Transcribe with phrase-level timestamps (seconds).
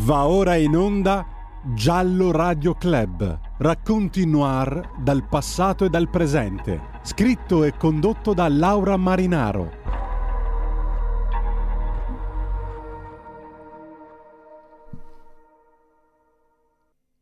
[0.00, 1.26] Va ora in onda
[1.74, 8.96] Giallo Radio Club, racconti noir dal passato e dal presente, scritto e condotto da Laura
[8.96, 9.70] Marinaro.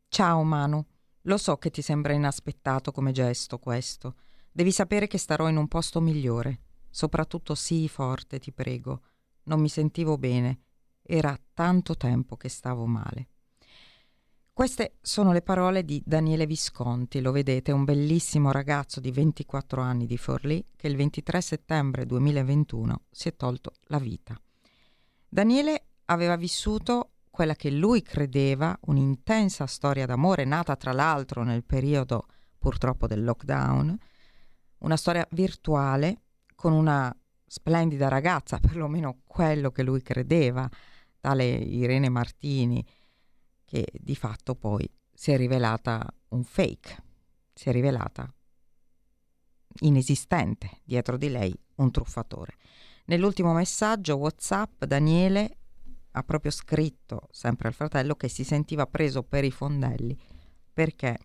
[0.08, 0.84] Ciao Manu,
[1.22, 4.16] lo so che ti sembra inaspettato come gesto questo.
[4.52, 6.61] Devi sapere che starò in un posto migliore.
[6.90, 9.00] Soprattutto sii forte, ti prego.
[9.45, 10.65] Non mi sentivo bene.
[11.07, 13.29] Era tanto tempo che stavo male.
[14.53, 20.07] Queste sono le parole di Daniele Visconti, lo vedete, un bellissimo ragazzo di 24 anni
[20.07, 24.35] di Forlì che il 23 settembre 2021 si è tolto la vita.
[25.29, 32.27] Daniele aveva vissuto quella che lui credeva un'intensa storia d'amore nata tra l'altro nel periodo
[32.58, 33.94] purtroppo del lockdown,
[34.78, 36.22] una storia virtuale
[36.55, 37.14] con una
[37.47, 40.66] splendida ragazza, perlomeno quello che lui credeva,
[41.27, 42.86] tale Irene Martini,
[43.64, 47.02] che di fatto poi si è rivelata un fake,
[47.52, 48.32] si è rivelata
[49.80, 52.54] inesistente dietro di lei un truffatore.
[53.06, 55.58] Nell'ultimo messaggio WhatsApp Daniele
[56.12, 60.16] ha proprio scritto sempre al fratello che si sentiva preso per i fondelli
[60.72, 61.19] perché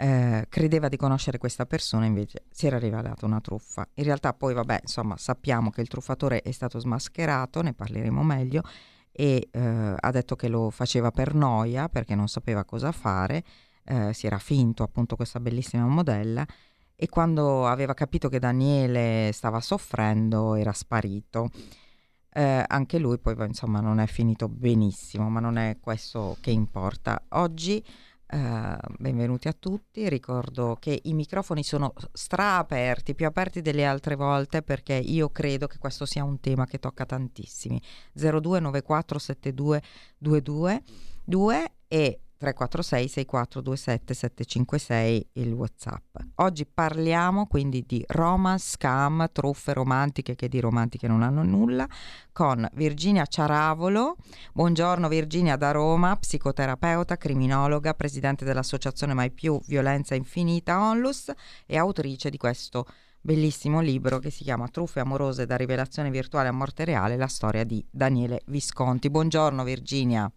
[0.00, 3.86] eh, credeva di conoscere questa persona, invece si era rivelata una truffa.
[3.94, 8.62] In realtà poi, vabbè, insomma, sappiamo che il truffatore è stato smascherato, ne parleremo meglio,
[9.10, 13.42] e eh, ha detto che lo faceva per noia perché non sapeva cosa fare,
[13.84, 16.46] eh, si era finto appunto questa bellissima modella
[16.94, 21.50] e quando aveva capito che Daniele stava soffrendo era sparito.
[22.30, 27.20] Eh, anche lui poi insomma non è finito benissimo, ma non è questo che importa.
[27.30, 27.84] Oggi
[28.30, 34.60] Uh, benvenuti a tutti, ricordo che i microfoni sono stra-aperti, più aperti delle altre volte
[34.60, 37.80] perché io credo che questo sia un tema che tocca tantissimi.
[38.14, 40.82] 02947222
[41.88, 46.16] e 346 6427 756 il whatsapp.
[46.36, 51.86] Oggi parliamo quindi di romance, scam, truffe romantiche che di romantiche non hanno nulla
[52.30, 54.16] con Virginia Ciaravolo.
[54.52, 61.32] Buongiorno Virginia da Roma psicoterapeuta, criminologa presidente dell'associazione Mai Più Violenza Infinita Onlus
[61.66, 62.86] e autrice di questo
[63.20, 67.64] bellissimo libro che si chiama Truffe amorose da rivelazione virtuale a morte reale la storia
[67.64, 69.10] di Daniele Visconti.
[69.10, 70.30] Buongiorno Virginia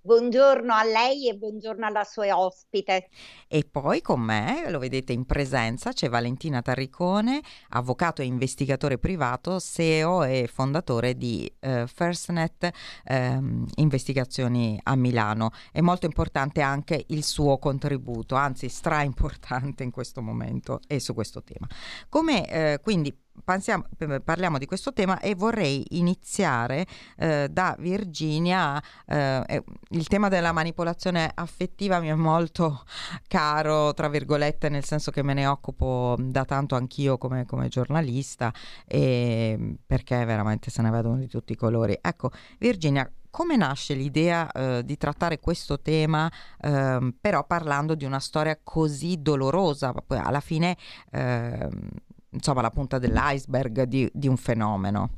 [0.00, 3.08] Buongiorno a lei e buongiorno alla sua ospite.
[3.48, 9.58] E poi con me, lo vedete in presenza, c'è Valentina Tarricone, avvocato e investigatore privato,
[9.58, 12.70] CEO e fondatore di eh, FirstNet
[13.04, 13.38] eh,
[13.74, 15.50] Investigazioni a Milano.
[15.72, 21.12] È molto importante anche il suo contributo, anzi stra importante in questo momento e su
[21.12, 21.66] questo tema.
[22.08, 23.84] Come eh, quindi Pensiamo,
[24.24, 28.82] parliamo di questo tema e vorrei iniziare eh, da Virginia.
[29.06, 32.84] Eh, il tema della manipolazione affettiva mi è molto
[33.26, 38.52] caro, tra virgolette, nel senso che me ne occupo da tanto anch'io come, come giornalista,
[38.86, 41.98] perché veramente se ne vedono di tutti i colori.
[42.00, 48.20] Ecco, Virginia, come nasce l'idea eh, di trattare questo tema, eh, però parlando di una
[48.20, 49.94] storia così dolorosa?
[50.08, 50.76] Alla fine
[51.10, 51.68] eh,
[52.30, 55.10] insomma la punta dell'iceberg di, di un fenomeno?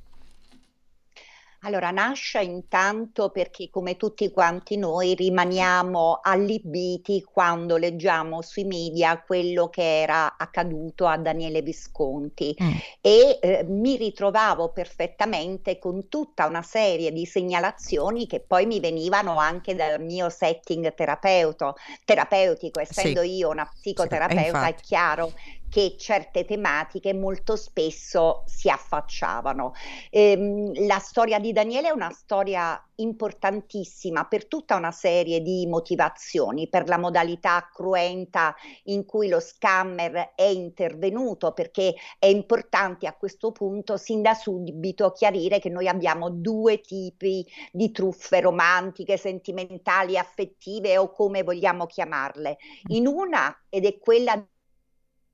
[1.65, 9.69] Allora, nasce intanto perché come tutti quanti noi rimaniamo allibiti quando leggiamo sui media quello
[9.69, 12.71] che era accaduto a Daniele Visconti mm.
[13.03, 19.37] e eh, mi ritrovavo perfettamente con tutta una serie di segnalazioni che poi mi venivano
[19.37, 21.75] anche dal mio setting terapeuto,
[22.07, 23.37] terapeutico, essendo sì.
[23.37, 25.33] io una psicoterapeuta, sì, è chiaro
[25.71, 29.73] che certe tematiche molto spesso si affacciavano.
[30.11, 36.69] Ehm, la storia di Daniele è una storia importantissima per tutta una serie di motivazioni,
[36.69, 38.55] per la modalità cruenta
[38.85, 45.13] in cui lo scammer è intervenuto, perché è importante a questo punto sin da subito
[45.13, 52.59] chiarire che noi abbiamo due tipi di truffe romantiche, sentimentali, affettive o come vogliamo chiamarle.
[52.89, 54.45] In una, ed è quella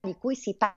[0.06, 0.76] di cui si parla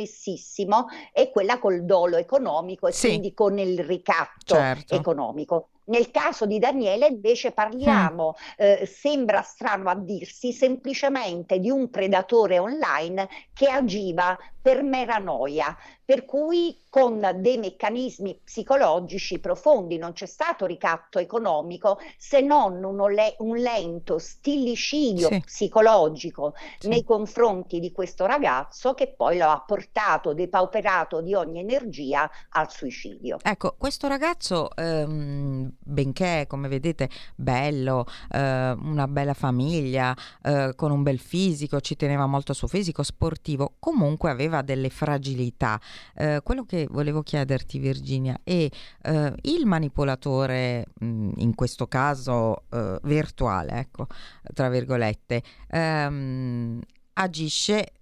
[0.00, 3.08] spessissimo è quella col dolo economico e sì.
[3.08, 4.94] quindi con il ricatto certo.
[4.94, 5.69] economico.
[5.84, 12.58] Nel caso di Daniele invece parliamo, eh, sembra strano a dirsi, semplicemente di un predatore
[12.58, 20.26] online che agiva per mera noia, per cui con dei meccanismi psicologici profondi non c'è
[20.26, 22.80] stato ricatto economico se non
[23.10, 25.40] le- un lento stillicidio sì.
[25.40, 26.88] psicologico sì.
[26.88, 32.70] nei confronti di questo ragazzo che poi lo ha portato depauperato di ogni energia al
[32.70, 33.38] suicidio.
[33.42, 41.02] Ecco, questo ragazzo ehm, benché, come vedete, bello, eh, una bella famiglia, eh, con un
[41.02, 45.80] bel fisico, ci teneva molto al suo fisico sportivo, comunque aveva delle fragilità.
[46.14, 48.68] Eh, quello che volevo chiederti, Virginia, è
[49.02, 54.06] eh, il manipolatore, mh, in questo caso eh, virtuale, ecco,
[54.54, 56.80] tra virgolette, ehm,
[57.14, 57.92] agisce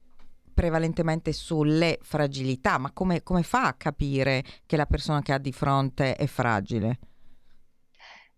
[0.58, 5.52] prevalentemente sulle fragilità, ma come, come fa a capire che la persona che ha di
[5.52, 6.98] fronte è fragile?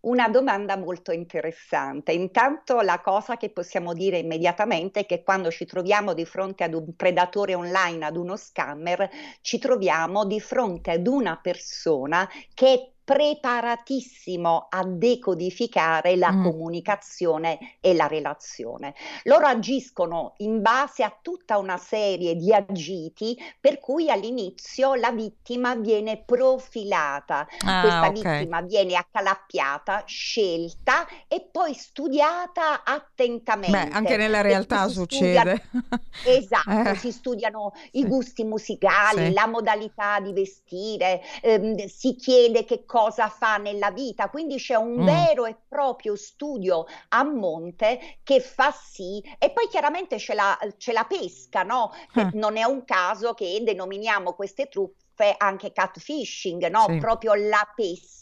[0.03, 2.13] Una domanda molto interessante.
[2.13, 6.73] Intanto la cosa che possiamo dire immediatamente è che quando ci troviamo di fronte ad
[6.73, 9.11] un predatore online, ad uno scammer,
[9.43, 16.45] ci troviamo di fronte ad una persona che è preparatissimo a decodificare la mm.
[16.45, 18.95] comunicazione e la relazione.
[19.25, 25.75] Loro agiscono in base a tutta una serie di agiti per cui all'inizio la vittima
[25.75, 28.13] viene profilata, ah, questa okay.
[28.13, 33.89] vittima viene accalappiata, scelta e poi studiata attentamente.
[33.89, 35.65] Beh, anche nella realtà succede.
[35.67, 36.95] Studiano, esatto, eh.
[36.95, 39.33] si studiano i gusti musicali, sì.
[39.33, 44.75] la modalità di vestire, ehm, si chiede che cosa cosa fa nella vita, quindi c'è
[44.75, 45.05] un mm.
[45.07, 50.93] vero e proprio studio a monte che fa sì, e poi chiaramente c'è la, c'è
[50.93, 51.93] la pesca, no?
[52.15, 52.29] Eh.
[52.35, 56.87] Non è un caso che denominiamo queste truffe anche catfishing, no?
[56.89, 56.99] Sì.
[56.99, 58.19] Proprio la pesca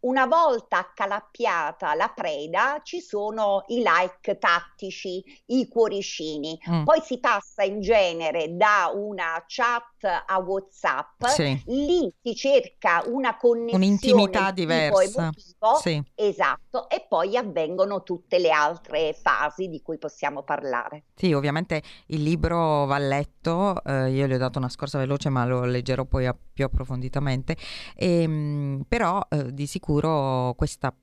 [0.00, 6.84] una volta accalappiata la preda ci sono i like tattici, i cuoricini, mm.
[6.84, 11.62] poi si passa in genere da una chat a WhatsApp, sì.
[11.66, 15.22] lì si cerca una connessione un'intimità diversa.
[15.22, 16.02] Emotivo, sì.
[16.14, 21.04] Esatto, e poi avvengono tutte le altre fasi di cui possiamo parlare.
[21.14, 25.44] Sì, ovviamente il libro va letto, eh, io gli ho dato una scorsa veloce, ma
[25.46, 27.56] lo leggerò poi a, più approfonditamente.
[27.94, 30.94] E, ehm, però eh, di sicuro questa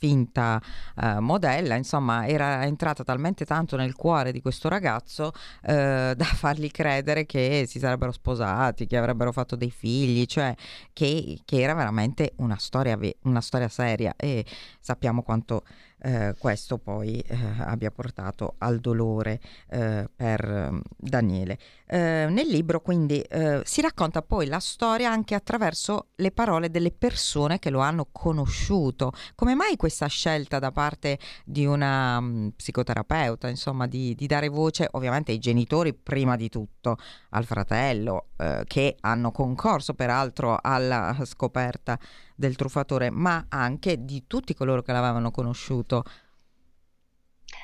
[0.00, 0.60] finta
[0.96, 5.32] eh, modella, insomma, era entrata talmente tanto nel cuore di questo ragazzo
[5.62, 10.54] eh, da fargli credere che si sarebbero sposati, che avrebbero fatto dei figli, cioè
[10.94, 14.44] che, che era veramente una storia, una storia seria e
[14.80, 15.64] sappiamo quanto
[16.02, 21.58] eh, questo poi eh, abbia portato al dolore eh, per ehm, Daniele.
[21.86, 26.92] Eh, nel libro quindi eh, si racconta poi la storia anche attraverso le parole delle
[26.92, 29.12] persone che lo hanno conosciuto.
[29.34, 34.88] Come mai questa scelta da parte di una um, psicoterapeuta, insomma, di, di, dare voce
[34.92, 36.96] ovviamente ai genitori prima di tutto,
[37.30, 38.26] al fratello,
[38.66, 41.98] che hanno concorso peraltro alla scoperta
[42.40, 45.89] del truffatore, ma anche di tutti coloro che l'avevano conosciuto.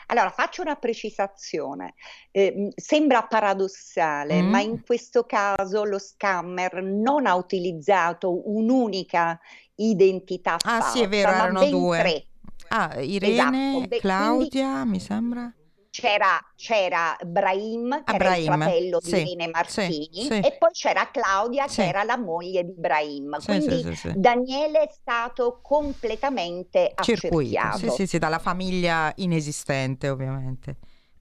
[0.08, 1.94] Allora, faccio una precisazione.
[2.30, 4.48] Eh, sembra paradossale, mm.
[4.48, 9.38] ma in questo caso lo scammer non ha utilizzato un'unica
[9.76, 11.98] identità ah, falsa, sì, è vero, erano due.
[11.98, 12.26] Tre.
[12.68, 13.96] Ah, Irene, esatto.
[13.98, 15.52] Claudia, Quindi, mi sembra
[15.96, 20.40] c'era, c'era Brahim, che Abraham, era il fratello sì, di Irene Martini, sì, sì.
[20.40, 23.38] e poi c'era Claudia, che era la moglie di Brahim.
[23.42, 23.82] Quindi
[24.14, 27.78] Daniele è stato completamente accerchiato.
[27.78, 30.76] Sì, sì, sì, dalla famiglia inesistente, ovviamente.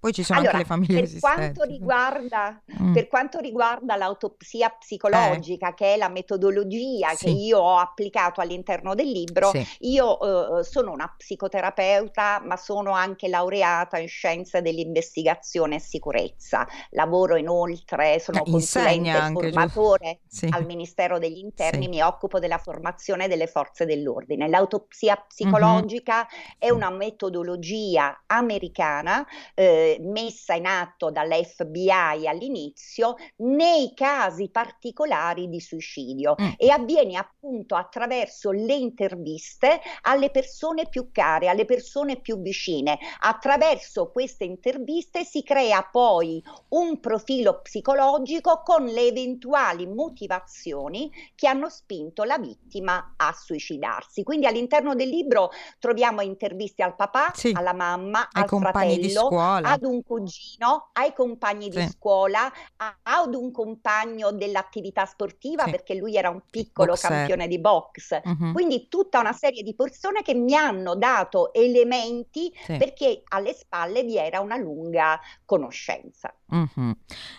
[0.06, 2.94] Poi ci sono allora, anche le famiglie per quanto, riguarda, mm.
[2.94, 5.74] per quanto riguarda l'autopsia psicologica, eh.
[5.74, 7.26] che è la metodologia sì.
[7.26, 9.66] che io ho applicato all'interno del libro, sì.
[9.80, 16.68] io eh, sono una psicoterapeuta, ma sono anche laureata in scienze dell'investigazione e sicurezza.
[16.92, 20.48] Lavoro inoltre, sono eh, consulente e formatore sì.
[20.52, 24.48] al Ministero degli Interni, mi occupo della formazione delle forze dell'ordine.
[24.48, 25.26] L'autopsia mhm.
[25.28, 26.54] psicologica mm-hmm.
[26.60, 29.26] è una metodologia americana
[29.56, 36.50] eh, messa in atto dall'FBI all'inizio nei casi particolari di suicidio mm.
[36.58, 42.98] e avviene appunto attraverso le interviste alle persone più care, alle persone più vicine.
[43.20, 51.70] Attraverso queste interviste si crea poi un profilo psicologico con le eventuali motivazioni che hanno
[51.70, 54.24] spinto la vittima a suicidarsi.
[54.24, 57.52] Quindi all'interno del libro troviamo interviste al papà, sì.
[57.54, 61.80] alla mamma, ai al fratello, ad un cugino, ai compagni sì.
[61.80, 65.72] di scuola, ad un compagno dell'attività sportiva sì.
[65.72, 67.10] perché lui era un piccolo Boxer.
[67.10, 68.20] campione di box.
[68.24, 68.52] Uh-huh.
[68.54, 72.78] Quindi tutta una serie di persone che mi hanno dato elementi sì.
[72.78, 76.34] perché alle spalle vi era una lunga conoscenza.
[76.48, 76.96] Uh-huh.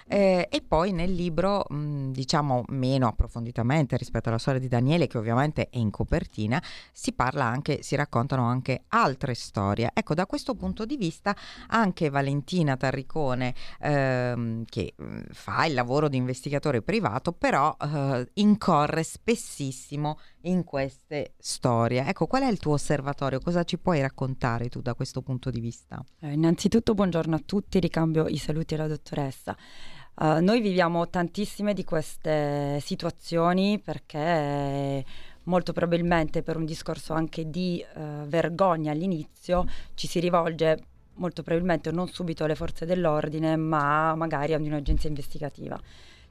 [0.08, 5.18] Eh, e poi nel libro, mh, diciamo meno approfonditamente rispetto alla storia di Daniele, che
[5.18, 6.60] ovviamente è in copertina,
[6.92, 9.90] si parla anche, si raccontano anche altre storie.
[9.94, 11.36] Ecco, da questo punto di vista
[11.68, 14.94] anche Valentina Tarricone, ehm, che
[15.30, 22.04] fa il lavoro di investigatore privato, però eh, incorre spessissimo in queste storie.
[22.06, 23.40] Ecco, qual è il tuo osservatorio?
[23.40, 26.04] Cosa ci puoi raccontare tu da questo punto di vista?
[26.20, 29.56] Eh, innanzitutto buongiorno a tutti, ricambio i saluti alla dottoressa.
[30.18, 35.04] Uh, noi viviamo tantissime di queste situazioni perché
[35.42, 40.78] molto probabilmente per un discorso anche di uh, vergogna all'inizio ci si rivolge
[41.16, 45.78] molto probabilmente non subito alle forze dell'ordine ma magari ad un'agenzia investigativa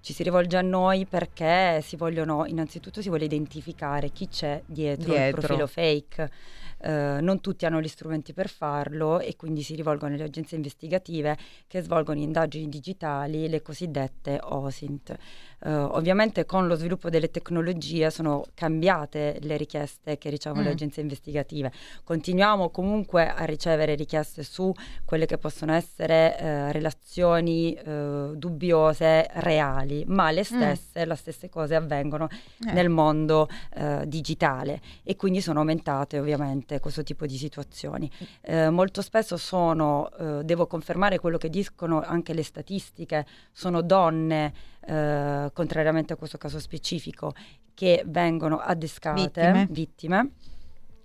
[0.05, 5.11] ci si rivolge a noi perché si vogliono, innanzitutto si vuole identificare chi c'è dietro,
[5.11, 5.39] dietro.
[5.39, 6.29] il profilo fake.
[6.85, 11.35] Uh, non tutti hanno gli strumenti per farlo e quindi si rivolgono alle agenzie investigative
[11.65, 15.17] che svolgono indagini digitali, le cosiddette OSINT.
[15.65, 20.65] Uh, ovviamente con lo sviluppo delle tecnologie sono cambiate le richieste che ricevono mm.
[20.65, 21.71] le agenzie investigative.
[22.03, 24.71] Continuiamo comunque a ricevere richieste su
[25.05, 27.75] quelle che possono essere uh, relazioni
[28.35, 30.43] dubbiose reali, ma le mm.
[30.43, 31.07] stesse, mm.
[31.07, 32.27] le stesse cose avvengono
[32.67, 32.71] eh.
[32.73, 33.47] nel mondo
[34.05, 38.09] digitale e quindi sono aumentate ovviamente questo tipo di situazioni.
[38.51, 38.73] Mm.
[38.73, 40.09] molto spesso sono,
[40.43, 44.53] devo confermare quello che dicono anche le statistiche, sono donne
[44.85, 47.33] eh, contrariamente a questo caso specifico,
[47.73, 49.67] che vengono adescate, vittime.
[49.69, 50.31] vittime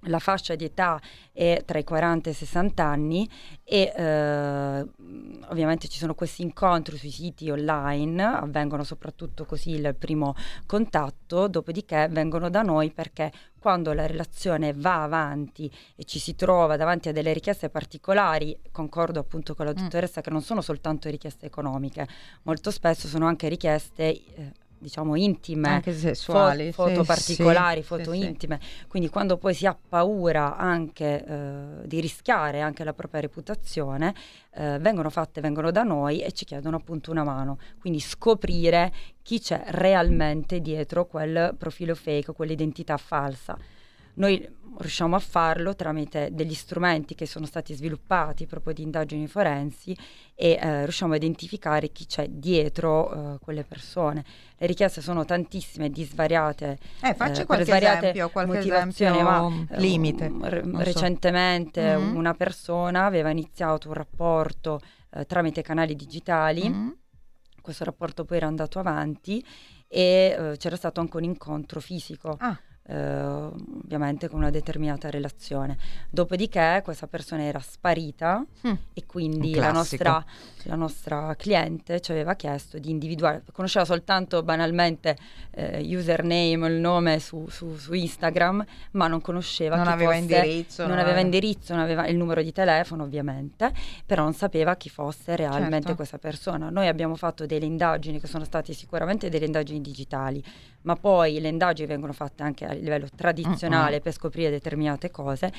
[0.04, 1.00] la fascia di età
[1.32, 3.28] è tra i 40 e i 60 anni
[3.64, 4.86] e eh,
[5.48, 10.34] ovviamente ci sono questi incontri sui siti online, avvengono soprattutto così il primo
[10.66, 16.76] contatto, dopodiché vengono da noi perché quando la relazione va avanti e ci si trova
[16.76, 19.76] davanti a delle richieste particolari, concordo appunto con la mm.
[19.76, 20.22] dottoressa mm.
[20.22, 22.08] che non sono soltanto richieste economiche,
[22.42, 24.04] molto spesso sono anche richieste...
[24.04, 28.58] Eh, diciamo intime, anche sessuali, fo- foto sì, particolari, sì, foto sì, intime.
[28.88, 34.14] Quindi quando poi si ha paura anche eh, di rischiare anche la propria reputazione,
[34.54, 37.58] eh, vengono fatte, vengono da noi e ci chiedono appunto una mano.
[37.78, 43.56] Quindi scoprire chi c'è realmente dietro quel profilo fake, quell'identità falsa.
[44.14, 49.96] Noi riusciamo a farlo tramite degli strumenti che sono stati sviluppati proprio di indagini forensi
[50.34, 54.24] e eh, riusciamo a identificare chi c'è dietro eh, quelle persone.
[54.56, 59.66] Le richieste sono tantissime, di svariate, eh, faccia eh, qualche svariate esempio, qualche esempio ma,
[59.70, 60.26] eh, limite.
[60.28, 62.00] R- recentemente so.
[62.00, 62.16] mm-hmm.
[62.16, 66.88] una persona aveva iniziato un rapporto eh, tramite canali digitali, mm-hmm.
[67.60, 69.44] questo rapporto poi era andato avanti
[69.88, 72.36] e eh, c'era stato anche un incontro fisico.
[72.38, 72.58] Ah
[72.90, 73.22] eh,
[73.84, 75.76] ovviamente con una determinata relazione.
[76.10, 78.72] Dopodiché questa persona era sparita mm.
[78.92, 80.24] e quindi la nostra,
[80.64, 85.16] la nostra, cliente ci aveva chiesto di individuare, conosceva soltanto banalmente
[85.52, 90.82] eh, username, il nome su, su, su, Instagram, ma non conosceva non aveva fosse, indirizzo,
[90.82, 93.72] non, non aveva indirizzo, non aveva il numero di telefono ovviamente,
[94.04, 95.94] però non sapeva chi fosse realmente certo.
[95.94, 96.70] questa persona.
[96.70, 100.42] Noi abbiamo fatto delle indagini che sono state sicuramente delle indagini digitali,
[100.82, 104.02] ma poi le indagini vengono fatte anche a livello tradizionale uh-huh.
[104.02, 105.52] per scoprire determinate cose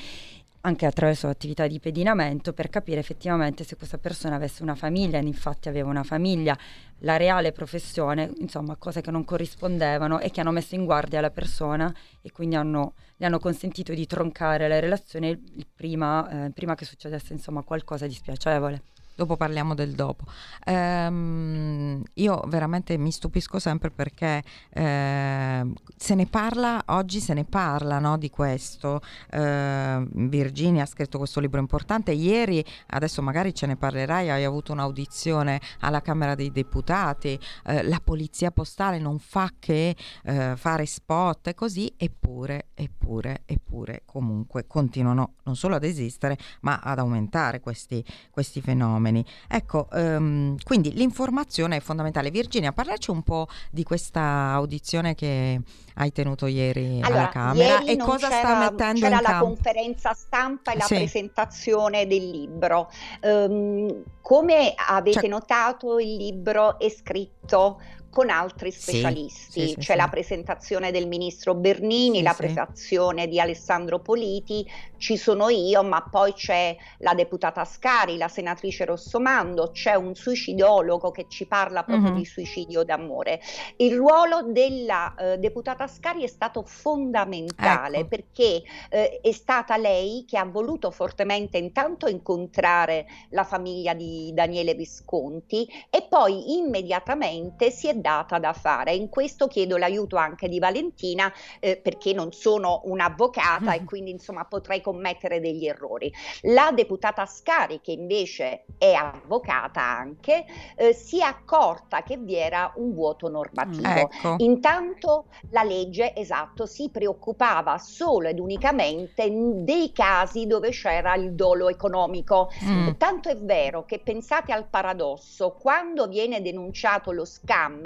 [0.64, 5.22] anche attraverso l'attività di pedinamento per capire effettivamente se questa persona avesse una famiglia, e
[5.22, 6.56] infatti aveva una famiglia,
[6.98, 11.30] la reale professione, insomma cose che non corrispondevano e che hanno messo in guardia la
[11.30, 15.40] persona e quindi hanno, le hanno consentito di troncare la relazione
[15.74, 18.82] prima, eh, prima che succedesse insomma qualcosa di spiacevole.
[19.14, 20.24] Dopo parliamo del dopo.
[20.64, 27.98] Ehm, io veramente mi stupisco sempre perché eh, se ne parla, oggi se ne parla
[27.98, 29.02] no, di questo.
[29.30, 32.12] Eh, Virginia ha scritto questo libro importante.
[32.12, 37.38] Ieri, adesso magari ce ne parlerai, hai avuto un'audizione alla Camera dei Deputati.
[37.66, 44.02] Eh, la polizia postale non fa che eh, fare spot e così, eppure, eppure, eppure,
[44.06, 49.24] comunque continuano non solo ad esistere, ma ad aumentare questi, questi fenomeni fenomeni.
[49.48, 52.30] Ecco, um, quindi l'informazione è fondamentale.
[52.30, 55.60] Virginia, parlaci un po' di questa audizione che
[55.94, 59.26] hai tenuto ieri allora, alla Camera e cosa sta mettendo c'era in campo.
[59.26, 60.94] C'era la conferenza stampa e la sì.
[60.94, 62.90] presentazione del libro.
[63.22, 67.80] Um, come avete cioè, notato, il libro è scritto
[68.12, 69.60] con altri specialisti.
[69.60, 75.48] Sì, sì, C'è la presentazione del ministro Bernini, la presentazione di Alessandro Politi, ci sono
[75.48, 81.46] io, ma poi c'è la deputata Scari, la senatrice Rossomando, c'è un suicidologo che ci
[81.46, 82.18] parla proprio uh-huh.
[82.18, 83.40] di suicidio d'amore.
[83.78, 88.08] Il ruolo della eh, deputata Scari è stato fondamentale ecco.
[88.08, 94.74] perché eh, è stata lei che ha voluto fortemente intanto incontrare la famiglia di Daniele
[94.74, 98.94] Visconti e poi immediatamente si è data da fare.
[98.94, 104.44] In questo chiedo l'aiuto anche di Valentina eh, perché non sono un'avvocata e quindi insomma
[104.44, 106.12] potrei commettere degli errori.
[106.42, 110.44] La deputata Scari, che invece è avvocata anche,
[110.76, 113.88] eh, si è accorta che vi era un vuoto normativo.
[113.88, 114.34] Ecco.
[114.38, 121.68] Intanto la legge, esatto, si preoccupava solo ed unicamente dei casi dove c'era il dolo
[121.68, 122.50] economico.
[122.64, 122.90] Mm.
[122.98, 127.24] Tanto è vero che pensate al paradosso, quando viene denunciato lo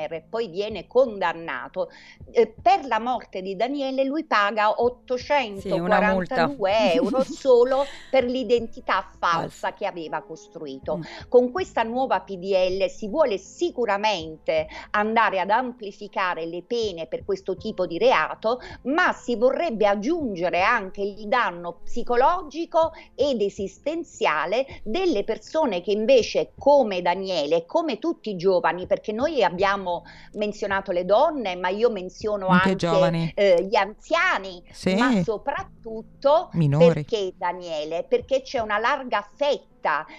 [0.07, 1.91] scammer e poi viene condannato,
[2.31, 9.73] eh, per la morte di Daniele lui paga 842 sì, euro solo per l'identità falsa
[9.73, 10.99] che aveva costruito.
[10.99, 11.03] Mm.
[11.29, 17.87] Con questa nuova PDL si vuole sicuramente andare ad amplificare le pene per questo tipo
[17.87, 25.93] di reato, ma si vorrebbe aggiungere anche il danno psicologico ed esistenziale delle persone che
[25.93, 29.96] invece come Daniele, come tutti i giovani, perché noi abbiamo
[30.33, 34.95] menzionato le donne, ma io menziono anche, anche eh, gli anziani, sì.
[34.95, 36.93] ma soprattutto Minori.
[36.93, 38.05] perché Daniele?
[38.09, 39.76] Perché c'è una larga fetta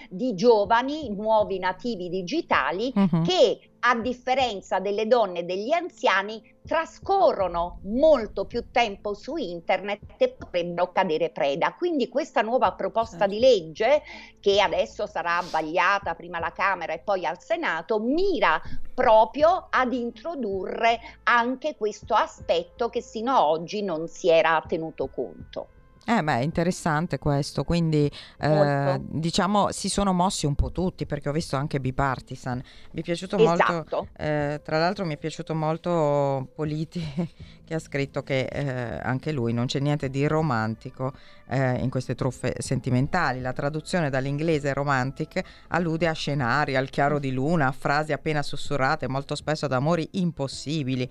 [0.08, 3.22] di giovani nuovi nativi digitali uh-huh.
[3.22, 10.30] che a differenza delle donne e degli anziani, trascorrono molto più tempo su internet e
[10.30, 11.72] potrebbero cadere preda.
[11.74, 14.02] Quindi questa nuova proposta di legge,
[14.40, 18.60] che adesso sarà vagliata prima alla Camera e poi al Senato, mira
[18.92, 25.68] proprio ad introdurre anche questo aspetto che sino ad oggi non si era tenuto conto.
[26.10, 28.10] Eh beh, interessante questo, quindi
[28.40, 32.62] eh, diciamo si sono mossi un po' tutti perché ho visto anche bipartisan.
[32.92, 33.72] Mi è piaciuto esatto.
[33.72, 37.04] molto, eh, tra l'altro mi è piaciuto molto Politi
[37.62, 41.12] che ha scritto che eh, anche lui non c'è niente di romantico
[41.46, 43.42] eh, in queste truffe sentimentali.
[43.42, 49.08] La traduzione dall'inglese romantic allude a scenari, al chiaro di luna, a frasi appena sussurrate,
[49.08, 51.06] molto spesso ad amori impossibili,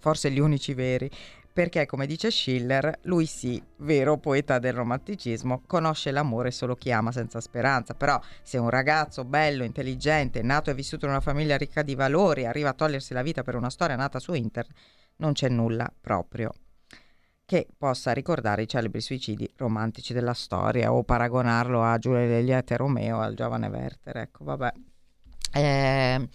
[0.00, 1.08] forse gli unici veri
[1.52, 7.12] perché come dice Schiller, lui sì, vero poeta del romanticismo, conosce l'amore solo chi ama
[7.12, 11.82] senza speranza, però se un ragazzo bello, intelligente, nato e vissuto in una famiglia ricca
[11.82, 14.76] di valori, arriva a togliersi la vita per una storia nata su internet,
[15.16, 16.52] non c'è nulla proprio
[17.50, 22.76] che possa ricordare i celebri suicidi romantici della storia o paragonarlo a Giulia Legliette e
[22.76, 24.72] Romeo al giovane Werther, ecco vabbè.
[25.52, 26.28] Eh,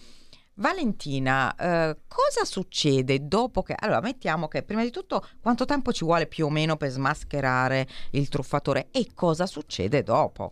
[0.58, 3.76] Valentina, eh, cosa succede dopo che...
[3.78, 7.88] Allora, mettiamo che prima di tutto quanto tempo ci vuole più o meno per smascherare
[8.12, 10.52] il truffatore e cosa succede dopo?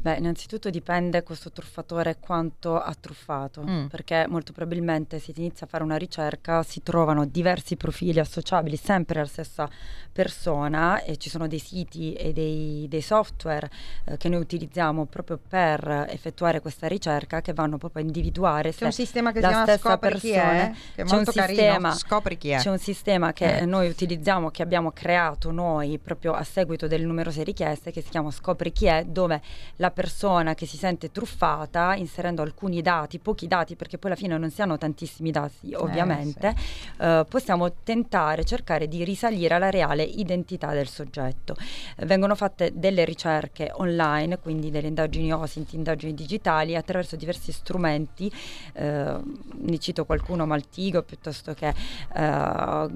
[0.00, 3.86] Beh, innanzitutto dipende questo truffatore quanto ha truffato, mm.
[3.86, 8.76] perché molto probabilmente se si inizia a fare una ricerca si trovano diversi profili associabili
[8.76, 9.68] sempre alla stessa
[10.12, 13.70] persona e ci sono dei siti e dei, dei software
[14.04, 18.86] eh, che noi utilizziamo proprio per effettuare questa ricerca che vanno proprio a individuare c'è
[18.86, 21.92] un sistema che si chiama Scopri chi è, che è c'è molto un carino, sistema,
[21.92, 22.58] Scopri chi è.
[22.58, 23.66] C'è un sistema che eh.
[23.66, 28.30] noi utilizziamo, che abbiamo creato noi proprio a seguito delle numerose richieste che si chiama
[28.30, 29.40] Scopri chi è, dove
[29.80, 34.36] la persona che si sente truffata, inserendo alcuni dati, pochi dati, perché poi alla fine
[34.36, 36.88] non si hanno tantissimi dati eh, ovviamente, eh, sì.
[37.02, 41.56] eh, possiamo tentare, cercare di risalire alla reale identità del soggetto.
[41.96, 48.30] Eh, vengono fatte delle ricerche online, quindi delle indagini OSINT, indagini digitali, attraverso diversi strumenti,
[48.74, 49.16] eh,
[49.52, 51.72] ne cito qualcuno, Maltigo, piuttosto che
[52.14, 52.88] eh,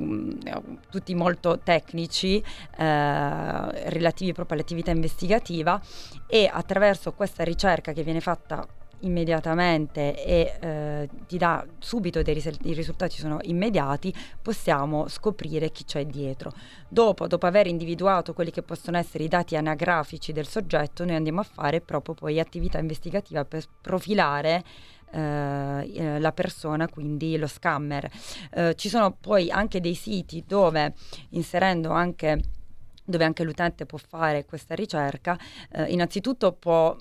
[0.90, 2.42] tutti molto tecnici,
[2.76, 5.80] relativi proprio all'attività investigativa
[6.26, 6.73] e attraverso
[7.14, 8.66] questa ricerca che viene fatta
[9.00, 15.84] immediatamente e eh, ti dà subito dei ris- i risultati sono immediati, possiamo scoprire chi
[15.84, 16.52] c'è dietro.
[16.88, 21.40] Dopo, dopo aver individuato quelli che possono essere i dati anagrafici del soggetto, noi andiamo
[21.40, 24.64] a fare proprio poi attività investigativa per profilare
[25.12, 28.10] eh, eh la persona, quindi lo scammer.
[28.50, 30.94] Eh, ci sono poi anche dei siti dove
[31.30, 32.40] inserendo anche
[33.04, 35.38] dove anche l'utente può fare questa ricerca,
[35.70, 36.96] eh, innanzitutto può,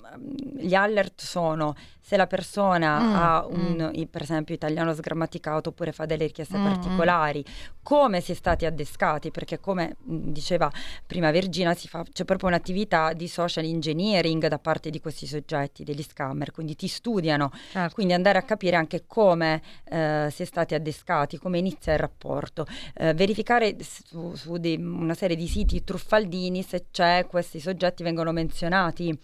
[0.56, 4.02] gli alert sono se la persona mm, ha un, mm.
[4.10, 7.44] per esempio, italiano sgrammaticato oppure fa delle richieste mm, mm, particolari,
[7.82, 10.70] come si è stati addescati, perché come diceva
[11.06, 16.02] prima Virginia, fa, c'è proprio un'attività di social engineering da parte di questi soggetti, degli
[16.02, 17.94] scammer, quindi ti studiano, certo.
[17.94, 22.66] quindi andare a capire anche come eh, si è stati addescati, come inizia il rapporto,
[22.96, 28.30] eh, verificare su, su di, una serie di siti truffaldini se c'è, questi soggetti vengono
[28.30, 29.18] menzionati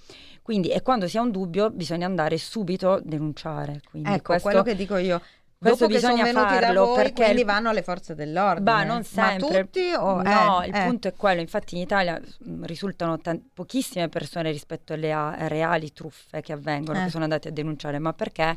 [0.51, 3.83] quindi, e quando si ha un dubbio, bisogna andare subito a denunciare.
[3.89, 5.23] Quindi ecco, questo, quello che dico io.
[5.57, 8.69] Questo Dopo bisogna farlo voi, perché quindi vanno alle forze dell'ordine.
[8.69, 9.49] Ma non sempre.
[9.49, 10.85] Ma tutti o No, eh, il eh.
[10.87, 11.41] punto è quello.
[11.41, 16.99] Infatti in Italia mh, risultano t- pochissime persone rispetto alle a- reali truffe che avvengono,
[16.99, 17.05] eh.
[17.05, 18.57] che sono andate a denunciare, ma perché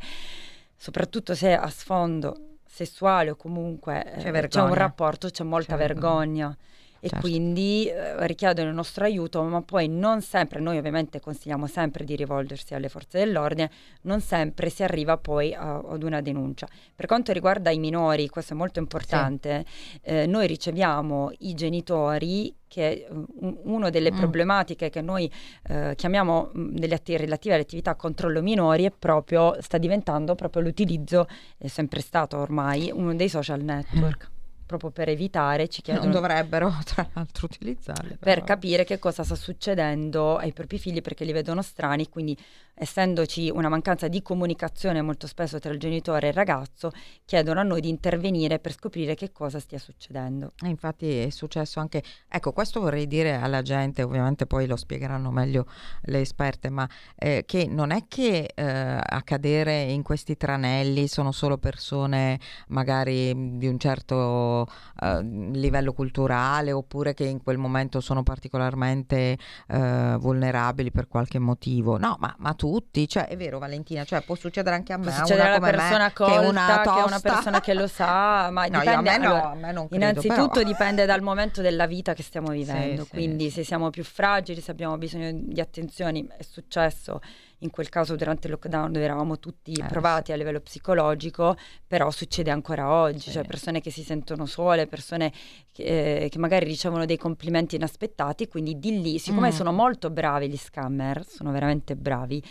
[0.75, 5.77] soprattutto se a sfondo sessuale o comunque eh, c'è, c'è, un rapporto, c'è molta c'è
[5.77, 6.47] vergogna.
[6.47, 6.57] vergogna
[7.03, 7.27] e certo.
[7.27, 12.15] quindi eh, richiedono il nostro aiuto, ma poi non sempre, noi ovviamente consigliamo sempre di
[12.15, 13.69] rivolgersi alle forze dell'ordine,
[14.03, 16.65] non sempre si arriva poi a, ad una denuncia.
[16.95, 19.99] Per quanto riguarda i minori, questo è molto importante, sì.
[20.03, 24.17] eh, noi riceviamo i genitori che uh, una delle mm.
[24.17, 25.29] problematiche che noi
[25.67, 30.61] eh, chiamiamo mh, delle atti- relative alle attività controllo minori è proprio, sta diventando proprio
[30.61, 34.29] l'utilizzo, è sempre stato ormai, uno dei social network.
[34.29, 34.32] Mm
[34.77, 36.05] proprio per evitare, ci chiedono...
[36.05, 38.17] Non dovrebbero tra l'altro utilizzarle.
[38.19, 42.37] Per capire che cosa sta succedendo ai propri figli perché li vedono strani, quindi
[42.75, 46.91] essendoci una mancanza di comunicazione molto spesso tra il genitore e il ragazzo,
[47.25, 50.53] chiedono a noi di intervenire per scoprire che cosa stia succedendo.
[50.63, 55.31] E infatti è successo anche, ecco questo vorrei dire alla gente, ovviamente poi lo spiegheranno
[55.31, 55.65] meglio
[56.03, 61.31] le esperte, ma eh, che non è che eh, a cadere in questi tranelli sono
[61.31, 64.67] solo persone magari di un certo
[64.99, 71.97] eh, livello culturale oppure che in quel momento sono particolarmente eh, vulnerabili per qualche motivo,
[71.97, 75.11] no, ma, ma tutti, cioè è vero Valentina, cioè può succedere anche a me, può
[75.11, 78.65] succedere alla persona me, colta, che, una che è una persona che lo sa, ma
[78.67, 80.65] no, dipende, a me, no, allora, a me non credo, innanzitutto però.
[80.65, 83.55] dipende dal momento della vita che stiamo vivendo, sì, quindi sì.
[83.55, 87.19] se siamo più fragili, se abbiamo bisogno di attenzioni, è successo
[87.63, 91.55] in quel caso durante il lockdown eravamo tutti eh, provati a livello psicologico,
[91.87, 93.31] però succede ancora oggi, sì.
[93.31, 95.31] cioè persone che si sentono sole, persone
[95.71, 99.51] che, eh, che, magari ricevono dei complimenti inaspettati, quindi di lì, siccome mm.
[99.51, 102.43] sono molto bravi gli scammer, sono veramente bravi,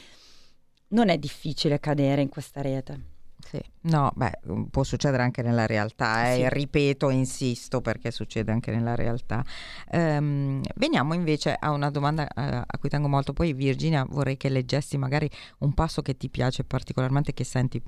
[0.88, 3.11] non è difficile cadere in questa rete.
[3.48, 3.60] Sì.
[3.82, 6.36] No, beh, mm, può succedere anche nella realtà, eh?
[6.36, 6.48] sì.
[6.48, 9.44] ripeto, insisto perché succede anche nella realtà.
[9.90, 14.48] Um, veniamo invece a una domanda uh, a cui tengo molto, poi Virginia vorrei che
[14.48, 15.28] leggessi magari
[15.58, 17.82] un passo che ti piace particolarmente, che senti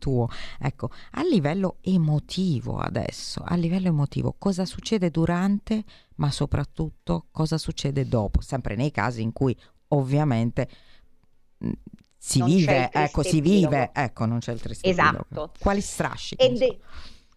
[0.00, 0.28] tuo.
[0.58, 5.84] Ecco, a livello emotivo adesso, a livello emotivo, cosa succede durante,
[6.16, 9.56] ma soprattutto cosa succede dopo, sempre nei casi in cui
[9.88, 10.68] ovviamente
[11.64, 11.70] mm,
[12.22, 15.52] si vive, ecco, si vive, ecco, non c'è il triste Esatto.
[15.58, 16.44] Quali strascichi?
[16.44, 16.78] Ed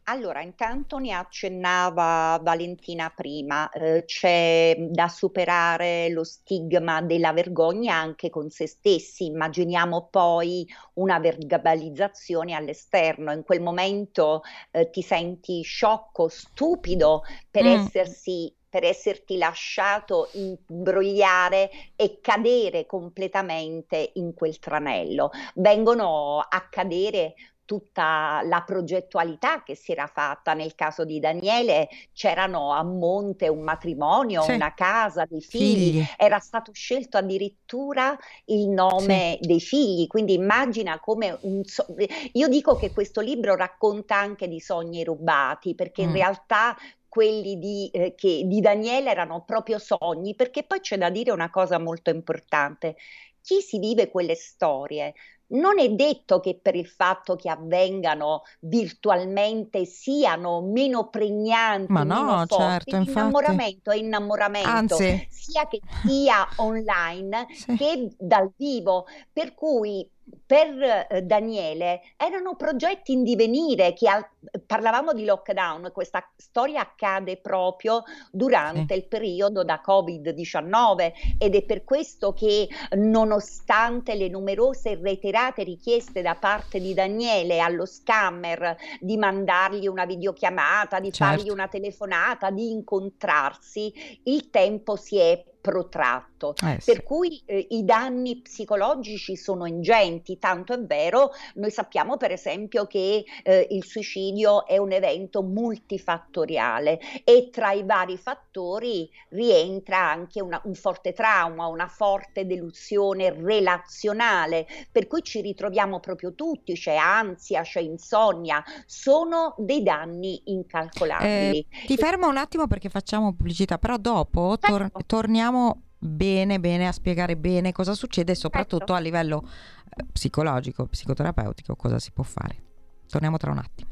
[0.05, 8.29] allora, intanto ne accennava Valentina prima, eh, c'è da superare lo stigma della vergogna anche
[8.29, 9.27] con se stessi.
[9.27, 14.41] Immaginiamo poi una verbalizzazione all'esterno, in quel momento
[14.71, 17.67] eh, ti senti sciocco, stupido per mm.
[17.67, 25.29] essersi per esserti lasciato imbrogliare e cadere completamente in quel tranello.
[25.53, 32.73] Vengono a cadere tutta la progettualità che si era fatta nel caso di Daniele, c'erano
[32.73, 34.53] a monte un matrimonio, sì.
[34.53, 35.91] una casa, dei figli.
[35.91, 39.47] figli, era stato scelto addirittura il nome sì.
[39.47, 41.85] dei figli, quindi immagina come un so-
[42.31, 46.07] io dico che questo libro racconta anche di sogni rubati, perché mm.
[46.07, 46.75] in realtà
[47.13, 51.51] quelli di, eh, che, di Daniele erano proprio sogni, perché poi c'è da dire una
[51.51, 52.95] cosa molto importante.
[53.39, 55.13] Chi si vive quelle storie
[55.49, 62.23] non è detto che per il fatto che avvengano virtualmente siano meno pregnanti, Ma no,
[62.23, 62.89] meno forti.
[62.89, 65.27] Certo, Innamoramento è innamoramento, Anzi.
[65.29, 67.75] sia che sia online sì.
[67.75, 69.05] che dal vivo.
[69.31, 70.09] Per cui
[70.43, 74.27] per eh, Daniele erano progetti in divenire, che al,
[74.65, 78.99] parlavamo di lockdown, questa storia accade proprio durante sì.
[78.99, 86.35] il periodo da Covid-19 ed è per questo che nonostante le numerose reiterate richieste da
[86.35, 91.35] parte di Daniele allo scammer di mandargli una videochiamata, di certo.
[91.35, 96.91] fargli una telefonata, di incontrarsi, il tempo si è protratto, eh, sì.
[96.91, 102.85] per cui eh, i danni psicologici sono ingenti, tanto è vero, noi sappiamo per esempio
[102.85, 104.32] che eh, il suicidio
[104.65, 111.67] è un evento multifattoriale e tra i vari fattori rientra anche una, un forte trauma,
[111.67, 119.55] una forte delusione relazionale, per cui ci ritroviamo proprio tutti, c'è ansia, c'è insonnia, sono
[119.57, 121.59] dei danni incalcolabili.
[121.59, 126.87] Eh, ti fermo un attimo perché facciamo pubblicità, però dopo tor- torniamo andiamo bene bene
[126.87, 128.93] a spiegare bene cosa succede e soprattutto certo.
[128.93, 129.47] a livello
[129.95, 132.61] eh, psicologico, psicoterapeutico cosa si può fare.
[133.07, 133.91] Torniamo tra un attimo.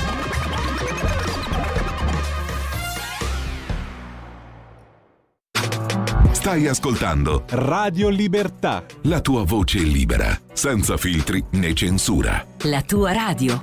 [6.41, 8.83] Stai ascoltando Radio Libertà.
[9.03, 12.43] la tua voce libera, senza filtri né censura.
[12.63, 13.61] La tua radio.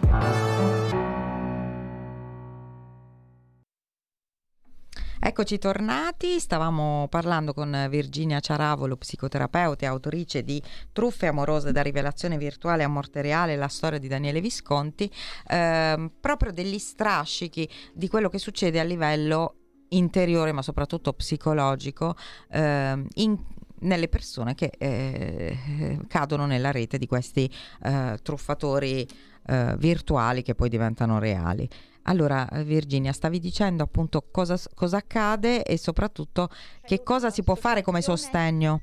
[5.21, 10.63] Eccoci tornati, stavamo parlando con Virginia Ciaravolo, psicoterapeuta e autrice di
[10.93, 15.11] Truffe amorose da rivelazione virtuale a morte reale, la storia di Daniele Visconti,
[15.49, 19.57] ehm, proprio degli strascichi di quello che succede a livello
[19.91, 22.15] interiore ma soprattutto psicologico
[22.51, 23.39] ehm, in-
[23.81, 27.51] nelle persone che eh, cadono nella rete di questi
[27.83, 29.07] eh, truffatori
[29.47, 31.69] eh, virtuali che poi diventano reali.
[32.03, 36.49] Allora, eh, Virginia, stavi dicendo appunto cosa, cosa accade e soprattutto
[36.83, 38.83] che cosa si può fare come sostegno.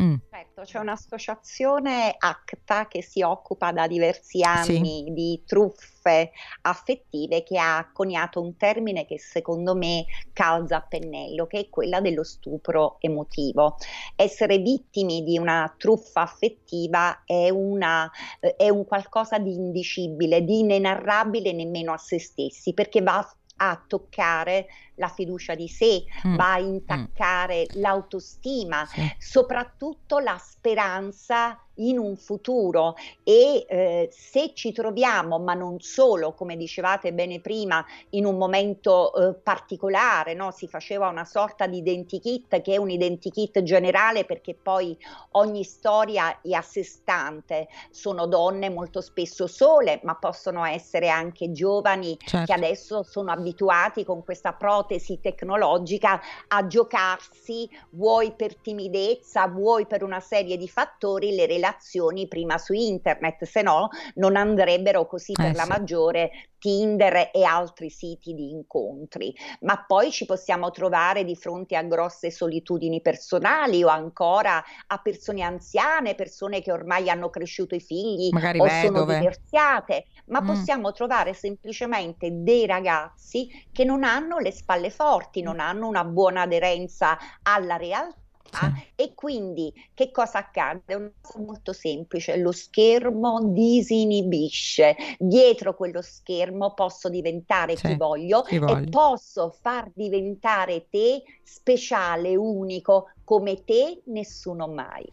[0.00, 6.32] Mm, Certo, c'è un'associazione ACTA che si occupa da diversi anni di truffe
[6.62, 12.00] affettive che ha coniato un termine che secondo me calza a pennello, che è quella
[12.00, 13.76] dello stupro emotivo.
[14.14, 18.10] Essere vittimi di una truffa affettiva è, una,
[18.56, 23.26] è un qualcosa di indicibile, di inenarrabile nemmeno a se stessi, perché va
[23.58, 29.00] a toccare la fiducia di sé, Mm, va a intaccare l'autostima, sì.
[29.18, 36.56] soprattutto la speranza in un futuro e eh, se ci troviamo, ma non solo, come
[36.56, 40.50] dicevate bene prima, in un momento eh, particolare, no?
[40.52, 44.96] si faceva una sorta di identikit che è un identikit generale perché poi
[45.32, 51.52] ogni storia è a sé stante, sono donne molto spesso sole, ma possono essere anche
[51.52, 52.46] giovani Certo.
[52.46, 54.85] che adesso sono abituati con questa protesi
[55.20, 62.58] tecnologica a giocarsi, vuoi per timidezza, vuoi per una serie di fattori, le relazioni prima
[62.58, 65.66] su internet, se no non andrebbero così per Eh, la sì.
[65.66, 69.32] maggiore Tinder e altri siti di incontri.
[69.60, 75.42] Ma poi ci possiamo trovare di fronte a grosse solitudini personali o ancora a persone
[75.42, 79.04] anziane, persone che ormai hanno cresciuto i figli Magari o sono vedove.
[79.04, 80.42] divorziate, ma Mm.
[80.42, 86.42] possiamo trovare semplicemente dei ragazzi che non hanno le spalle forti, non hanno una buona
[86.42, 88.20] aderenza alla realtà.
[88.48, 88.66] Sì.
[88.94, 90.82] E quindi che cosa accade?
[90.86, 97.94] È una cosa molto semplice, lo schermo disinibisce, dietro quello schermo posso diventare Sì, chi
[97.96, 98.88] voglio chi e voglio.
[98.88, 105.04] posso far diventare te speciale, unico, come te nessuno mai.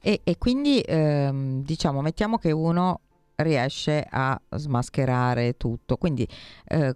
[0.00, 3.00] E, e quindi ehm, diciamo, mettiamo che uno
[3.36, 6.26] riesce a smascherare tutto, quindi
[6.66, 6.94] eh,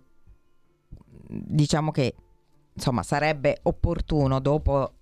[1.29, 2.15] diciamo che
[2.73, 4.93] insomma sarebbe opportuno dopo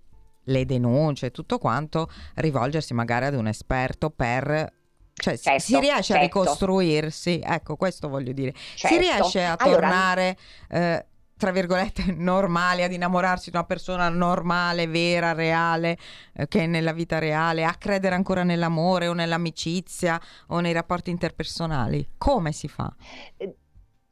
[0.44, 4.72] le denunce e tutto quanto rivolgersi magari ad un esperto per...
[5.16, 6.40] Cioè, si- si Certo, riesce a certo.
[6.42, 8.98] ricostruirsi, ecco questo voglio dire, si Certo.
[8.98, 10.37] riesce a Allora, tornare,
[10.68, 11.06] eh,
[11.37, 15.96] tra virgolette, normali, ad innamorarsi di una persona normale, vera, reale,
[16.34, 21.10] eh, che è nella vita reale, a credere ancora nell'amore o nell'amicizia o nei rapporti
[21.10, 22.10] interpersonali.
[22.18, 22.92] Come si fa?
[23.37, 23.56] Eh,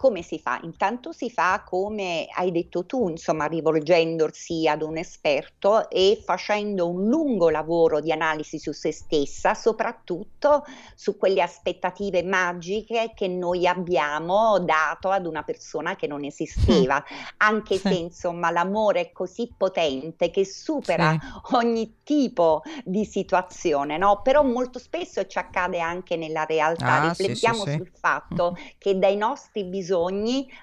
[0.02, 0.58] Come si fa?
[0.64, 7.06] Intanto si fa come hai detto tu, insomma, rivolgendosi ad un esperto e facendo un
[7.06, 10.64] lungo lavoro di analisi su se stessa, soprattutto
[10.96, 17.00] su quelle aspettative magiche che noi abbiamo dato ad una persona che non esisteva,
[17.36, 17.86] anche Sì.
[17.88, 21.16] se insomma l'amore è così potente che supera
[21.52, 24.20] ogni tipo di situazione, no?
[24.22, 26.98] Però molto spesso ci accade anche nella realtà.
[26.98, 27.70] Ah, sì, sì, Riflettiamo sì.
[27.76, 29.90] sul fatto che dai nostri bisogni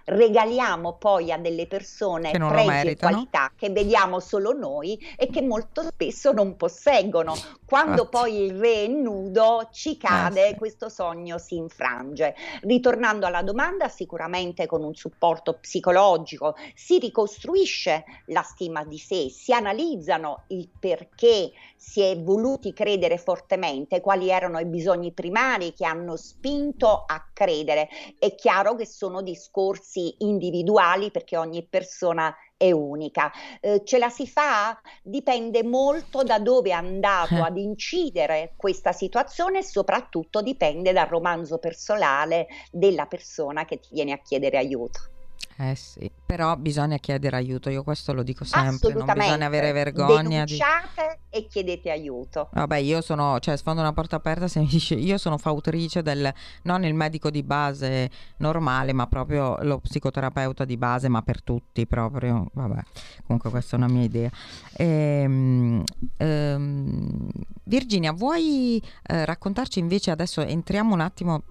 [0.05, 5.83] regaliamo poi a delle persone pregi e qualità che vediamo solo noi e che molto
[5.83, 7.35] spesso non posseggono.
[7.65, 8.09] Quando Infatti.
[8.09, 10.55] poi il re è nudo ci cade, Eh, sì.
[10.55, 12.35] questo sogno si infrange.
[12.61, 19.53] Ritornando alla domanda, sicuramente con un supporto psicologico si ricostruisce la stima di sé, si
[19.53, 26.17] analizzano il perché si è voluti credere fortemente, quali erano i bisogni primari che hanno
[26.17, 27.87] spinto a credere.
[28.17, 33.31] È chiaro che sono discorsi individuali perché ogni persona è unica.
[33.61, 34.79] Eh, ce la si fa?
[35.01, 41.57] Dipende molto da dove è andato ad incidere questa situazione e soprattutto dipende dal romanzo
[41.57, 45.18] personale della persona che ti viene a chiedere aiuto.
[45.61, 50.45] Eh sì, però bisogna chiedere aiuto, io questo lo dico sempre, non bisogna avere vergogna
[50.45, 51.37] Denunciate di...
[51.37, 52.47] e chiedete aiuto.
[52.53, 56.33] Vabbè, io sono, cioè sfondo una porta aperta se mi dice, io sono fautrice del,
[56.61, 61.85] non il medico di base normale, ma proprio lo psicoterapeuta di base, ma per tutti
[61.85, 62.81] proprio, vabbè,
[63.25, 64.29] comunque questa è una mia idea.
[64.77, 65.83] Ehm,
[66.15, 67.27] ehm,
[67.65, 71.43] Virginia, vuoi eh, raccontarci invece, adesso entriamo un attimo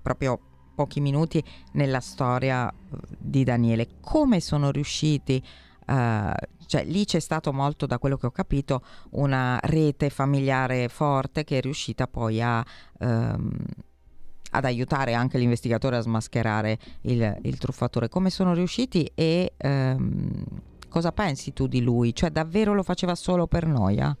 [0.00, 0.38] proprio
[0.78, 3.88] pochi minuti nella storia eh, di Daniele.
[4.00, 5.42] Come sono riusciti,
[5.88, 6.30] uh,
[6.66, 11.58] cioè lì c'è stato molto, da quello che ho capito, una rete familiare forte che
[11.58, 12.64] è riuscita poi a...
[13.00, 13.50] Um,
[14.50, 18.08] ad aiutare anche l'investigatore a smascherare il, il truffatore.
[18.08, 20.42] Come sono riusciti e um,
[20.88, 22.14] cosa pensi tu di lui?
[22.14, 24.16] Cioè davvero lo faceva solo per noia?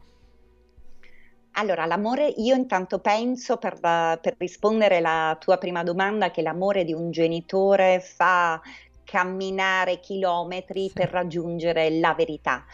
[1.58, 6.92] Allora, l'amore, io intanto penso per, per rispondere alla tua prima domanda che l'amore di
[6.92, 8.60] un genitore fa
[9.02, 12.64] camminare chilometri per raggiungere la verità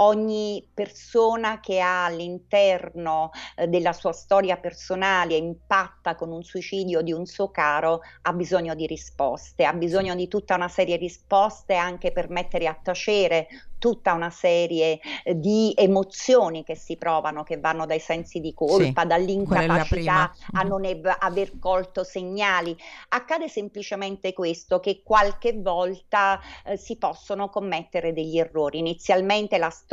[0.00, 7.12] ogni persona che ha all'interno eh, della sua storia personale impatta con un suicidio di
[7.12, 11.74] un suo caro ha bisogno di risposte, ha bisogno di tutta una serie di risposte
[11.74, 17.58] anche per mettere a tacere tutta una serie eh, di emozioni che si provano, che
[17.58, 22.76] vanno dai sensi di colpa, sì, dall'incapacità a non ev- aver colto segnali.
[23.08, 28.78] Accade semplicemente questo, che qualche volta eh, si possono commettere degli errori.
[28.78, 29.89] Inizialmente la storia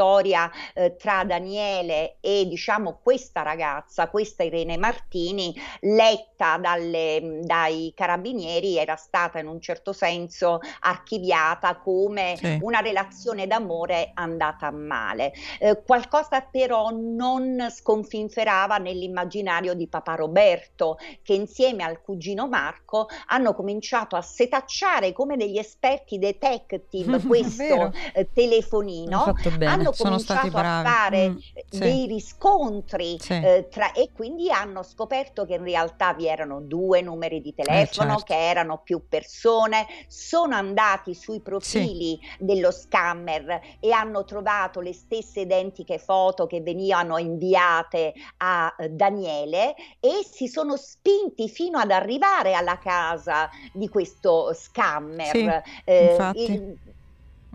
[0.74, 8.96] eh, tra Daniele e diciamo questa ragazza, questa Irene Martini, letta dalle, dai carabinieri, era
[8.96, 12.60] stata in un certo senso archiviata come sì.
[12.62, 15.34] una relazione d'amore amore andata male.
[15.60, 23.54] Eh, qualcosa però non sconfinferava nell'immaginario di papà Roberto, che insieme al cugino Marco hanno
[23.54, 31.30] cominciato a setacciare come degli esperti detective questo eh, telefonino, hanno Sono cominciato a fare
[31.30, 31.38] mm,
[31.70, 31.80] sì.
[31.80, 33.34] dei riscontri sì.
[33.34, 38.18] eh, tra, e quindi hanno scoperto che in realtà vi erano due numeri di telefono,
[38.18, 38.24] certo.
[38.26, 42.36] che erano più persone, sono andati sui profili sì.
[42.40, 49.76] dello scammer e hanno trovato le stesse identiche foto che venivano inviate a eh, Daniele
[50.00, 55.28] e si sono spinti fino ad arrivare alla casa di questo scammer.
[55.28, 55.50] Sì,
[55.86, 56.78] eh, il,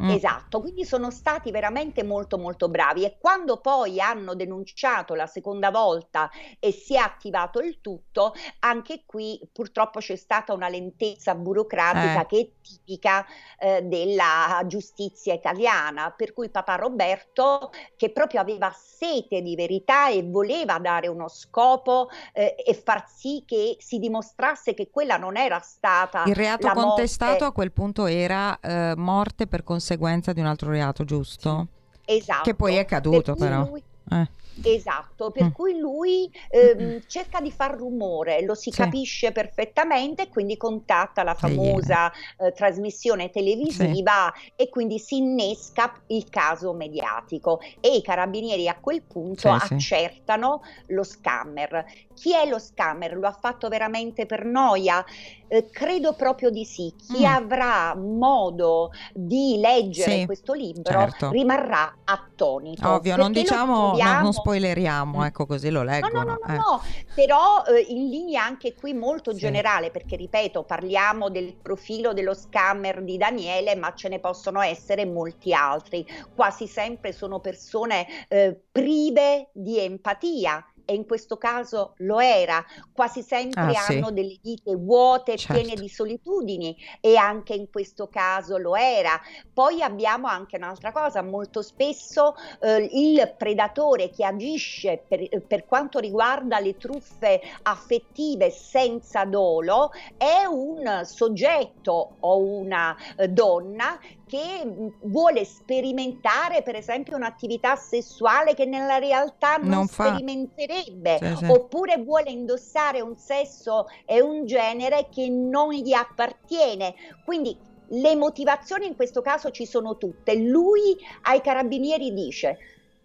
[0.02, 0.10] Mm.
[0.10, 5.70] Esatto, quindi sono stati veramente molto molto bravi e quando poi hanno denunciato la seconda
[5.70, 12.22] volta e si è attivato il tutto, anche qui purtroppo c'è stata una lentezza burocratica
[12.22, 12.26] eh.
[12.26, 13.24] che è tipica
[13.58, 20.24] eh, della giustizia italiana, per cui papà Roberto che proprio aveva sete di verità e
[20.24, 25.60] voleva dare uno scopo eh, e far sì che si dimostrasse che quella non era
[25.60, 27.44] stata il reato contestato morte.
[27.44, 31.66] a quel punto era eh, morte per conseguenza conseguenza di un altro reato, giusto?
[32.04, 32.42] Esatto.
[32.42, 33.68] Che poi è caduto per però.
[33.68, 33.82] Lui...
[34.10, 34.28] Eh.
[34.62, 35.50] Esatto, per mm.
[35.50, 38.82] cui lui ehm, cerca di far rumore, lo si sì.
[38.82, 44.52] capisce perfettamente, quindi contatta la famosa eh, trasmissione televisiva sì.
[44.56, 50.62] e quindi si innesca il caso mediatico e i carabinieri a quel punto sì, accertano
[50.88, 51.84] lo scammer.
[52.14, 53.16] Chi è lo scammer?
[53.16, 55.04] Lo ha fatto veramente per noia?
[55.48, 56.94] Eh, credo proprio di sì.
[56.96, 57.24] Chi mm.
[57.24, 61.30] avrà modo di leggere questo libro certo.
[61.30, 62.88] rimarrà attonito.
[62.88, 64.20] Ovvio, non diciamo, troviamo...
[64.20, 65.22] non spoileriamo, mm.
[65.22, 66.08] ecco così lo leggo.
[66.08, 66.56] No, no, no, eh.
[66.56, 66.82] no,
[67.14, 69.38] però eh, in linea anche qui molto sì.
[69.38, 75.06] generale, perché ripeto, parliamo del profilo dello scammer di Daniele, ma ce ne possono essere
[75.06, 76.06] molti altri.
[76.34, 83.22] Quasi sempre sono persone eh, prive di empatia e in questo caso lo era, quasi
[83.22, 84.12] sempre ah, hanno sì.
[84.12, 85.60] delle vite vuote, certo.
[85.60, 89.18] piene di solitudini e anche in questo caso lo era.
[89.52, 95.98] Poi abbiamo anche un'altra cosa, molto spesso eh, il predatore che agisce per, per, quanto
[95.98, 103.98] riguarda le truffe affettive senza dolo è un soggetto o una eh, donna
[104.32, 111.44] che vuole sperimentare per esempio un'attività sessuale che nella realtà non, non sperimenterebbe sì, sì.
[111.50, 116.94] oppure vuole indossare un sesso e un genere che non gli appartiene.
[117.26, 117.54] Quindi
[117.88, 120.34] le motivazioni in questo caso ci sono tutte.
[120.34, 122.56] Lui ai carabinieri dice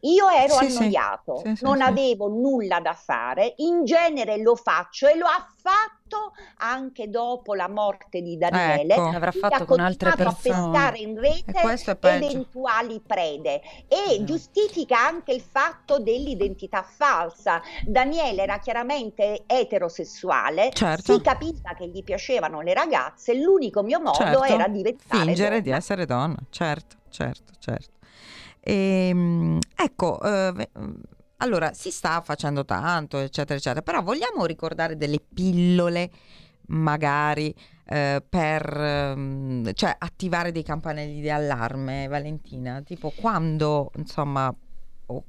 [0.02, 1.82] Io ero Sì, annoiato, Sì, sì, non sì.
[1.84, 7.68] avevo nulla da fare, in genere lo faccio e lo ha fatto anche dopo la
[7.68, 8.94] morte di Daniele.
[8.94, 9.12] Ecco.
[9.12, 10.72] L'avrà Quindi fatto ha con altre continuato a persone.
[10.72, 11.14] pescare in
[11.62, 14.24] questo è rete eventuali prede e Mm.
[14.26, 17.62] giustifica anche il fatto dell'identità falsa.
[17.86, 21.14] Daniele era chiaramente eterosessuale, Certo.
[21.14, 24.43] si capiva che gli piacevano le ragazze, l'unico mio modo Certo.
[24.43, 25.78] era diventare Fingere di donna.
[25.78, 27.95] essere donna, certo, certo, certo.
[28.70, 30.70] Ehm, ecco, eh,
[31.38, 36.11] allora si sta facendo tanto, eccetera, eccetera, però vogliamo ricordare delle pillole,
[36.68, 37.55] magari,
[37.86, 42.82] eh, per ehm, cioè, attivare dei campanelli di allarme, Valentina?
[42.82, 44.53] Tipo quando, insomma,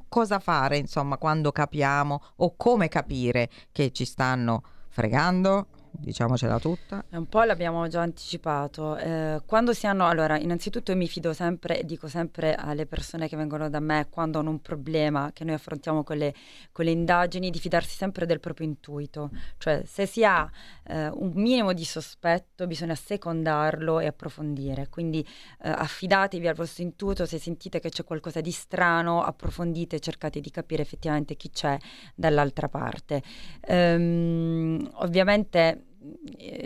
[0.09, 5.67] cosa fare, insomma, quando capiamo o come capire che ci stanno fregando?
[6.01, 7.05] Diciamocela tutta.
[7.11, 8.97] Un po' l'abbiamo già anticipato.
[8.97, 13.37] Eh, quando si hanno, allora, innanzitutto io mi fido sempre, dico sempre alle persone che
[13.37, 16.33] vengono da me quando hanno un problema che noi affrontiamo con le,
[16.71, 19.31] con le indagini, di fidarsi sempre del proprio intuito.
[19.59, 20.49] Cioè, se si ha
[20.85, 24.87] eh, un minimo di sospetto, bisogna secondarlo e approfondire.
[24.89, 25.27] Quindi
[25.63, 30.41] eh, affidatevi al vostro intuito, se sentite che c'è qualcosa di strano, approfondite e cercate
[30.41, 31.77] di capire effettivamente chi c'è
[32.15, 33.21] dall'altra parte.
[33.63, 35.87] Ehm, ovviamente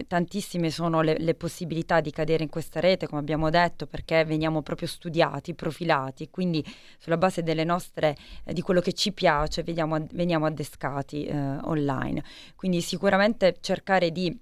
[0.07, 4.63] tantissime sono le, le possibilità di cadere in questa rete, come abbiamo detto, perché veniamo
[4.63, 6.65] proprio studiati, profilati, quindi
[6.99, 12.23] sulla base nostre, eh, di quello che ci piace, veniamo, veniamo addescati eh, online.
[12.57, 14.39] Quindi sicuramente cercare di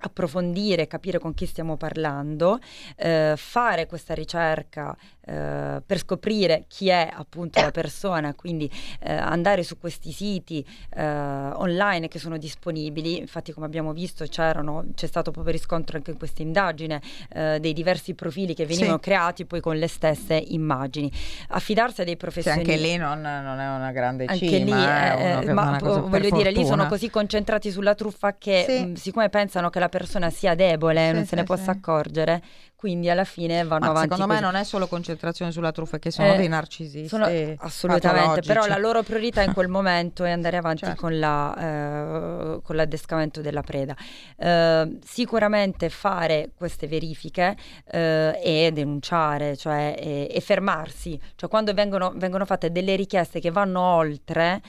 [0.00, 2.58] approfondire, capire con chi stiamo parlando,
[2.96, 4.96] eh, fare questa ricerca
[5.30, 8.70] eh, per scoprire chi è appunto la persona, quindi
[9.00, 10.64] eh, andare su questi siti
[10.94, 13.18] eh, online che sono disponibili.
[13.18, 17.00] Infatti, come abbiamo visto, c'erano, c'è stato proprio riscontro anche in questa indagine
[17.32, 19.02] eh, dei diversi profili che venivano Sì.
[19.02, 21.10] creati poi con le stesse immagini.
[21.48, 22.70] Affidarsi a dei Sì, professionisti.
[22.70, 26.50] anche lì non, non è una grande Anche cima, lì, eh, eh, ma voglio dire,
[26.50, 26.88] lì sono fortuna.
[26.88, 28.84] così concentrati sulla truffa che, Sì.
[28.86, 31.70] mh, siccome pensano che la persona sia debole, Sì, non sì, se ne possa sì.
[31.70, 32.42] accorgere,
[32.76, 34.08] quindi alla fine vanno Ma avanti.
[34.10, 34.52] secondo me così.
[34.52, 35.18] non è solo concentrazione
[35.50, 37.08] sulla truffa, che sono Eh, dei narcisisti.
[37.08, 37.26] sono-
[37.58, 41.00] assolutamente, però la loro priorità in quel momento è andare avanti Certo.
[41.00, 43.96] con, la, eh, con l'addescamento della preda.
[44.36, 47.56] Eh, sicuramente fare queste verifiche
[47.90, 53.50] eh, e denunciare, cioè e, e fermarsi, cioè quando vengono, vengono fatte delle richieste che
[53.50, 54.60] vanno oltre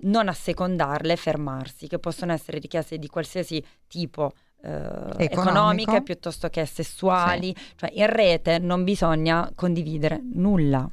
[0.00, 4.32] non assecondarle, fermarsi, che possono essere richieste di qualsiasi tipo.
[4.62, 10.88] Eh, economiche piuttosto che sessuali, cioè in rete non bisogna condividere nulla,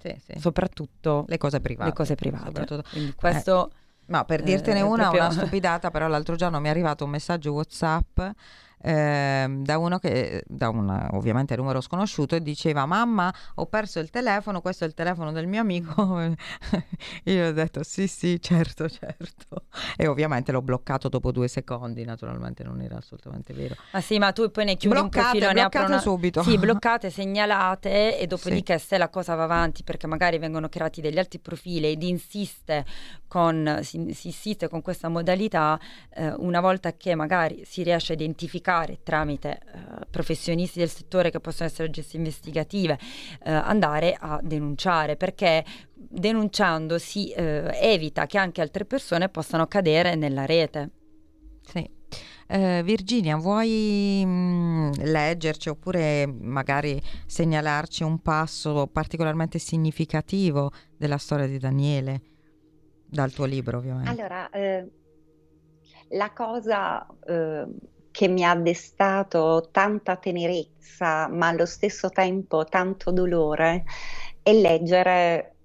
[0.00, 0.38] Sì, sì.
[0.38, 1.88] soprattutto Le cose private.
[1.90, 2.82] le cose private.
[2.90, 3.70] Quindi questo
[4.08, 7.10] No, per Eh, dirtene una, proprio- una stupidata, però l'altro giorno mi è arrivato un
[7.10, 8.20] messaggio WhatsApp
[8.80, 14.10] ehm, da uno che, da un ovviamente numero sconosciuto, e diceva: Mamma, ho perso il
[14.10, 16.20] telefono, questo è il telefono del mio amico.
[17.24, 19.64] Io ho detto: Sì, sì, certo, certo.
[19.96, 23.76] E ovviamente l'ho bloccato dopo due secondi, naturalmente non era assolutamente vero.
[23.92, 26.00] Ah sì, ma tu poi ne chiudi un Bloccate, profilo, ne apri bloccate una...
[26.00, 26.42] subito.
[26.42, 31.18] Sì, bloccate, segnalate e dopodiché se la cosa va avanti perché magari vengono creati degli
[31.18, 32.84] altri profili ed insiste
[33.26, 35.78] con, si, si insiste con questa modalità,
[36.14, 38.65] eh, una volta che magari si riesce a identificare
[39.02, 42.98] tramite eh, professionisti del settore che possono essere gesti investigative,
[43.44, 45.64] eh, andare a denunciare perché
[45.94, 50.90] denunciando si eh, evita che anche altre persone possano cadere nella rete.
[51.62, 51.94] Sì.
[52.48, 61.58] Eh, Virginia, vuoi mm, leggerci oppure magari segnalarci un passo particolarmente significativo della storia di
[61.58, 62.20] Daniele?
[63.08, 64.10] Dal tuo libro, ovviamente.
[64.10, 64.88] Allora, eh,
[66.10, 67.66] la cosa eh,
[68.16, 73.84] che mi ha destato tanta tenerezza, ma allo stesso tempo tanto dolore,
[74.42, 75.56] è leggere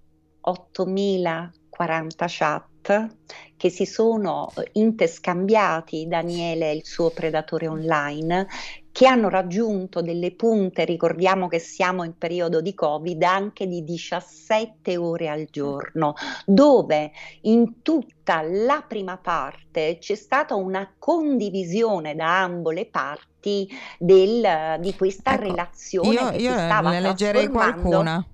[0.41, 3.08] 8040 chat
[3.56, 8.47] che si sono interscambiati Daniele e il suo predatore online
[8.92, 14.98] che hanno raggiunto delle punte, ricordiamo che siamo in periodo di Covid, anche di 17
[14.98, 16.14] ore al giorno,
[16.46, 17.12] dove
[17.42, 24.94] in tutta la prima parte c'è stata una condivisione da ambo le parti del- di
[24.96, 28.26] questa Ecco, relazione Io, che io si stava ne leggerei qualcuna,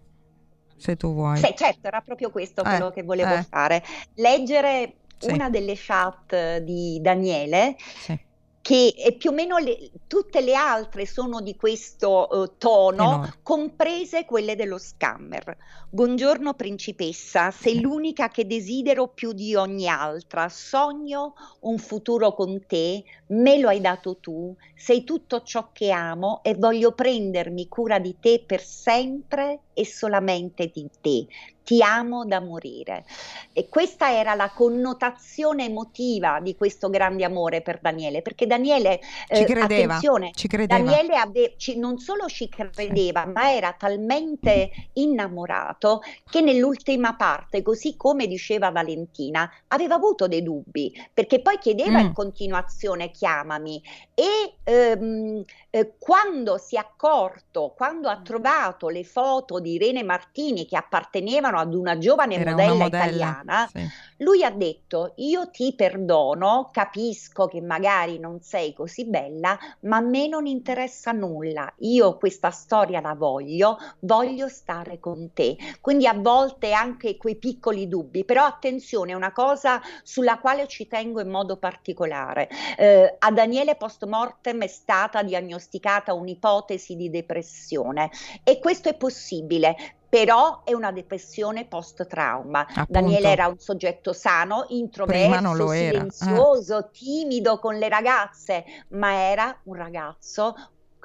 [0.78, 1.38] se tu vuoi.
[1.38, 3.43] Sì, certo, era proprio questo Eh, quello che volevo eh.
[3.43, 3.84] fare.
[4.16, 5.32] Leggere Sì.
[5.32, 8.20] una delle chat di Daniele, Sì.
[8.68, 13.34] Che più o meno le- tutte le altre sono di questo eh, tono, Enorme.
[13.41, 15.55] comprese quelle dello scammer.
[15.89, 20.49] Buongiorno principessa, sei l'unica che desidero più di ogni altra.
[20.49, 26.41] Sogno un futuro con te, me lo hai dato tu, sei tutto ciò che amo
[26.43, 31.26] e voglio prendermi cura di te per sempre e solamente di te.
[31.68, 33.03] Ti amo da morire.
[33.51, 39.43] E questa era la connotazione emotiva di questo grande amore per Daniele, perché Daniele, ci
[39.43, 40.82] credeva, attenzione, ci credeva.
[40.82, 43.32] Daniele ave- ci, non solo ci credeva, sì.
[43.34, 50.93] ma era talmente innamorato che nell'ultima parte, così come diceva Valentina, aveva avuto dei dubbi,
[51.13, 52.05] perché poi chiedeva mm.
[52.05, 59.59] in continuazione chiamami e ehm, eh, quando si è accorto, quando ha trovato le foto
[59.59, 63.88] di Irene Martini che appartenevano ad una giovane modella, una modella, italiana, sì.
[64.18, 70.01] lui ha detto io ti perdono, capisco che magari non sei così bella, ma a
[70.01, 75.55] me non interessa nulla, io questa storia la voglio, voglio stare con te.
[75.82, 81.22] Quindi a volte anche quei piccoli dubbi, però attenzione, una cosa sulla quale ci tengo
[81.22, 82.49] in modo particolare.
[82.78, 88.10] Eh, a Daniele post mortem è stata diagnosticata un'ipotesi di depressione
[88.43, 89.76] e questo è possibile
[90.10, 92.62] però è una depressione post-trauma.
[92.62, 92.86] Appunto.
[92.89, 96.89] Daniele era un soggetto sano, introverso, silenzioso, eh.
[96.91, 100.55] timido con le ragazze, ma era un ragazzo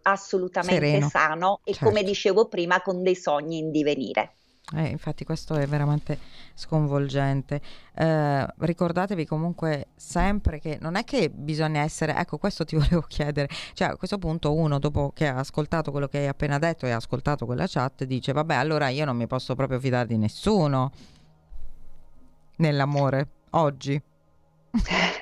[0.05, 1.09] assolutamente Sereno.
[1.09, 1.89] sano e certo.
[1.89, 4.37] come dicevo prima con dei sogni in divenire.
[4.75, 6.19] Eh, infatti questo è veramente
[6.55, 7.61] sconvolgente.
[7.95, 13.49] Eh, ricordatevi comunque sempre che non è che bisogna essere, ecco questo ti volevo chiedere,
[13.75, 16.91] cioè a questo punto uno dopo che ha ascoltato quello che hai appena detto e
[16.91, 20.91] ha ascoltato quella chat dice vabbè allora io non mi posso proprio fidare di nessuno
[22.57, 24.01] nell'amore oggi.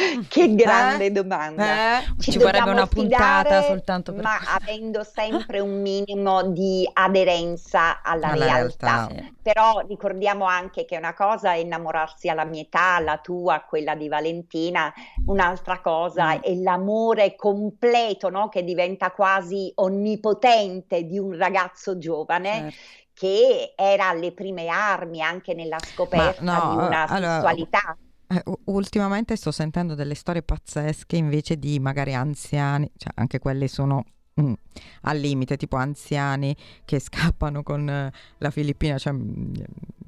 [0.28, 1.10] che grande eh?
[1.10, 1.98] domanda.
[1.98, 2.04] Eh?
[2.18, 8.28] Ci, Ci vorrebbe una puntata soltanto per ma avendo sempre un minimo di aderenza alla,
[8.28, 9.06] alla realtà.
[9.06, 9.14] realtà.
[9.14, 9.34] Sì.
[9.42, 14.08] Però ricordiamo anche che una cosa è innamorarsi alla mia età, la tua, quella di
[14.08, 14.92] Valentina,
[15.26, 16.40] un'altra cosa mm.
[16.42, 18.48] è l'amore completo, no?
[18.48, 22.50] che diventa quasi onnipotente di un ragazzo giovane.
[22.50, 27.98] Certo che era alle prime armi anche nella scoperta no, di una allora, sessualità.
[28.32, 34.04] Eh, ultimamente sto sentendo delle storie pazzesche invece di magari anziani, cioè anche quelle sono
[34.40, 34.52] mm,
[35.02, 36.54] al limite, tipo anziani
[36.84, 39.54] che scappano con eh, la Filippina, cioè, mm,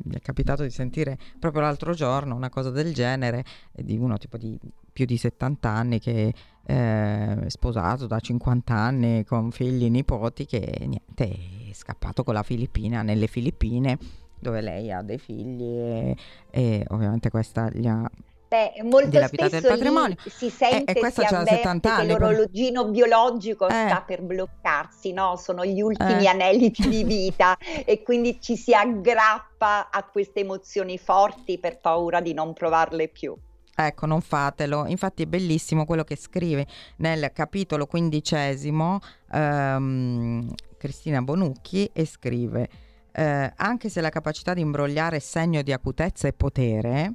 [0.04, 4.36] mi è capitato di sentire proprio l'altro giorno una cosa del genere di uno tipo
[4.36, 4.56] di
[4.92, 6.32] più di 70 anni che
[6.64, 11.28] è eh, sposato da 50 anni con figli e nipoti che niente
[11.70, 13.98] è scappato con la Filippina nelle Filippine
[14.42, 16.16] dove lei ha dei figli e,
[16.50, 18.10] e ovviamente questa gli ha
[18.52, 20.16] Beh, molto spesso del patrimonio.
[20.26, 23.70] si sente e, e si avverte che l'orologino biologico eh.
[23.70, 25.36] sta per bloccarsi, no?
[25.36, 26.28] sono gli ultimi eh.
[26.28, 32.34] aneliti di vita e quindi ci si aggrappa a queste emozioni forti per paura di
[32.34, 33.34] non provarle più.
[33.74, 34.84] Ecco, non fatelo.
[34.86, 36.66] Infatti è bellissimo quello che scrive
[36.96, 38.98] nel capitolo quindicesimo
[39.32, 42.68] ehm, Cristina Bonucchi e scrive
[43.12, 47.14] eh, anche se la capacità di imbrogliare è segno di acutezza e potere,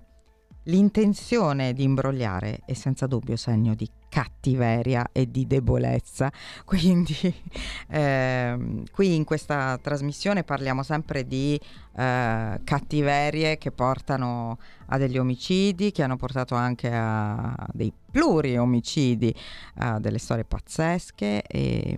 [0.68, 6.32] l'intenzione di imbrogliare è senza dubbio segno di cattiveria e di debolezza.
[6.66, 7.16] Quindi
[7.90, 11.60] eh, qui in questa trasmissione parliamo sempre di
[11.96, 19.34] eh, cattiverie che portano a degli omicidi, che hanno portato anche a dei pluri omicidi,
[19.76, 21.98] a delle storie pazzesche e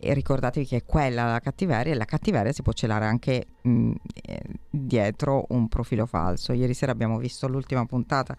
[0.00, 3.92] e ricordatevi che è quella la cattiveria e la cattiveria si può celare anche mh,
[4.22, 6.52] eh, dietro un profilo falso.
[6.52, 8.36] Ieri sera abbiamo visto l'ultima puntata,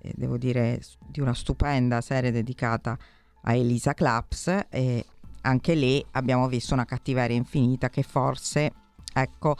[0.00, 2.98] eh, devo dire, di una stupenda serie dedicata
[3.42, 5.04] a Elisa Claps e
[5.42, 8.72] anche lì abbiamo visto una cattiveria infinita che forse,
[9.14, 9.56] ecco,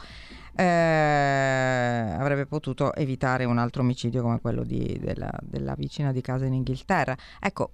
[0.53, 0.63] eh,
[2.19, 6.53] avrebbe potuto evitare un altro omicidio come quello di, della, della vicina di casa in
[6.53, 7.15] Inghilterra.
[7.39, 7.71] Ecco,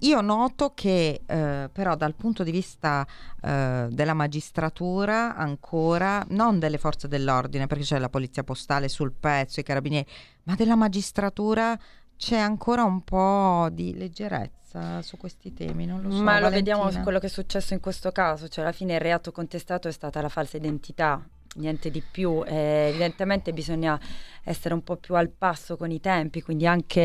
[0.00, 3.06] io noto che eh, però dal punto di vista
[3.42, 9.60] eh, della magistratura ancora, non delle forze dell'ordine, perché c'è la polizia postale sul pezzo,
[9.60, 10.06] i carabinieri,
[10.44, 11.78] ma della magistratura
[12.16, 16.16] c'è ancora un po' di leggerezza su questi temi, non lo so.
[16.16, 16.48] Ma Valentina.
[16.48, 19.32] lo vediamo su quello che è successo in questo caso, cioè alla fine il reato
[19.32, 21.26] contestato è stata la falsa identità,
[21.56, 22.42] niente di più.
[22.46, 23.98] Eh, evidentemente bisogna
[24.44, 27.00] essere un po' più al passo con i tempi, quindi anche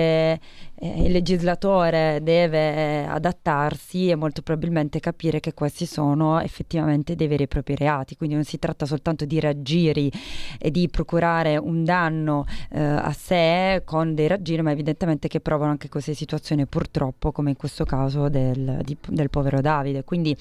[0.75, 7.43] eh, il legislatore deve adattarsi e molto probabilmente capire che questi sono effettivamente dei veri
[7.43, 10.11] e propri reati, quindi non si tratta soltanto di raggiri
[10.57, 15.71] e di procurare un danno eh, a sé con dei raggiri, ma evidentemente che provano
[15.71, 20.35] anche queste situazioni purtroppo come in questo caso del, di, del povero Davide, quindi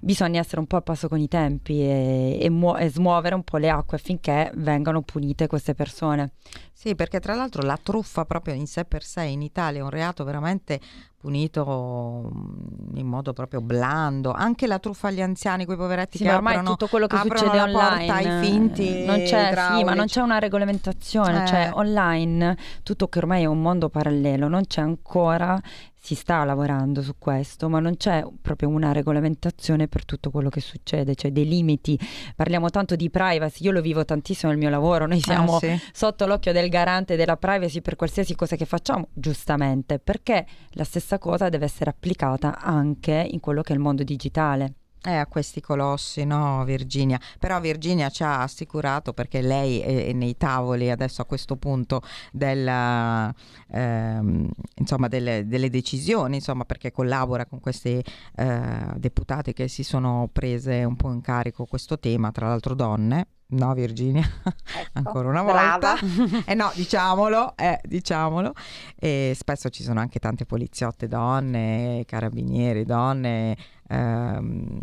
[0.00, 3.42] bisogna essere un po' al passo con i tempi e, e, muo- e smuovere un
[3.42, 6.32] po' le acque affinché vengano punite queste persone.
[6.72, 9.90] Sì, perché tra l'altro la truffa proprio in sé per sé in Italia è un
[9.90, 10.80] reato veramente
[11.24, 14.32] punito mm, in modo proprio blando.
[14.32, 17.16] Anche la truffa agli anziani, quei poveretti sì, che ma ormai aprono, tutto quello che
[17.16, 21.46] succede online ai finti non c'è, sì, ma non c'è una regolamentazione, Eh.
[21.46, 25.58] cioè online tutto che ormai è un mondo parallelo, non c'è ancora
[26.04, 30.60] si sta lavorando su questo, ma non c'è proprio una regolamentazione per tutto quello che
[30.60, 31.98] succede, cioè dei limiti.
[32.36, 35.80] Parliamo tanto di privacy, io lo vivo tantissimo nel mio lavoro, noi siamo Ah, sì.
[35.94, 41.18] sotto l'occhio del garante della privacy per qualsiasi cosa che facciamo, giustamente, perché la stessa
[41.18, 44.74] cosa deve essere applicata anche in quello che è il mondo digitale.
[45.06, 47.20] Eh, a questi colossi, no, Virginia.
[47.38, 52.00] Però Virginia ci ha assicurato, perché lei è, nei tavoli adesso a questo punto
[52.32, 53.30] della,
[53.68, 58.02] ehm, insomma, delle, delle decisioni, insomma, perché collabora con questi
[58.36, 63.26] eh, deputati che si sono prese un po' in carico questo tema, tra l'altro donne.
[63.54, 65.96] No, Virginia, Ecco, ancora una volta.
[66.44, 68.52] Eh no, diciamolo, eh, diciamolo.
[68.96, 73.56] E spesso ci sono anche tante poliziotte donne, carabinieri donne,
[73.88, 74.78] ehm,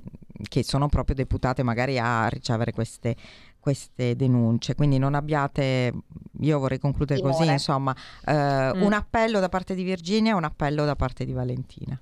[0.48, 3.16] che sono proprio deputate magari a ricevere queste,
[3.60, 4.76] queste denunce.
[4.76, 5.94] Quindi non abbiate,
[6.40, 7.54] io vorrei concludere così, Timore.
[7.54, 7.96] insomma,
[8.26, 12.00] eh, un appello da parte di Virginia e un appello da parte di Valentina.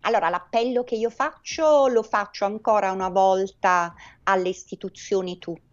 [0.00, 3.94] Allora, l'appello che io faccio lo faccio ancora una volta
[4.24, 5.67] alle istituzioni tutte.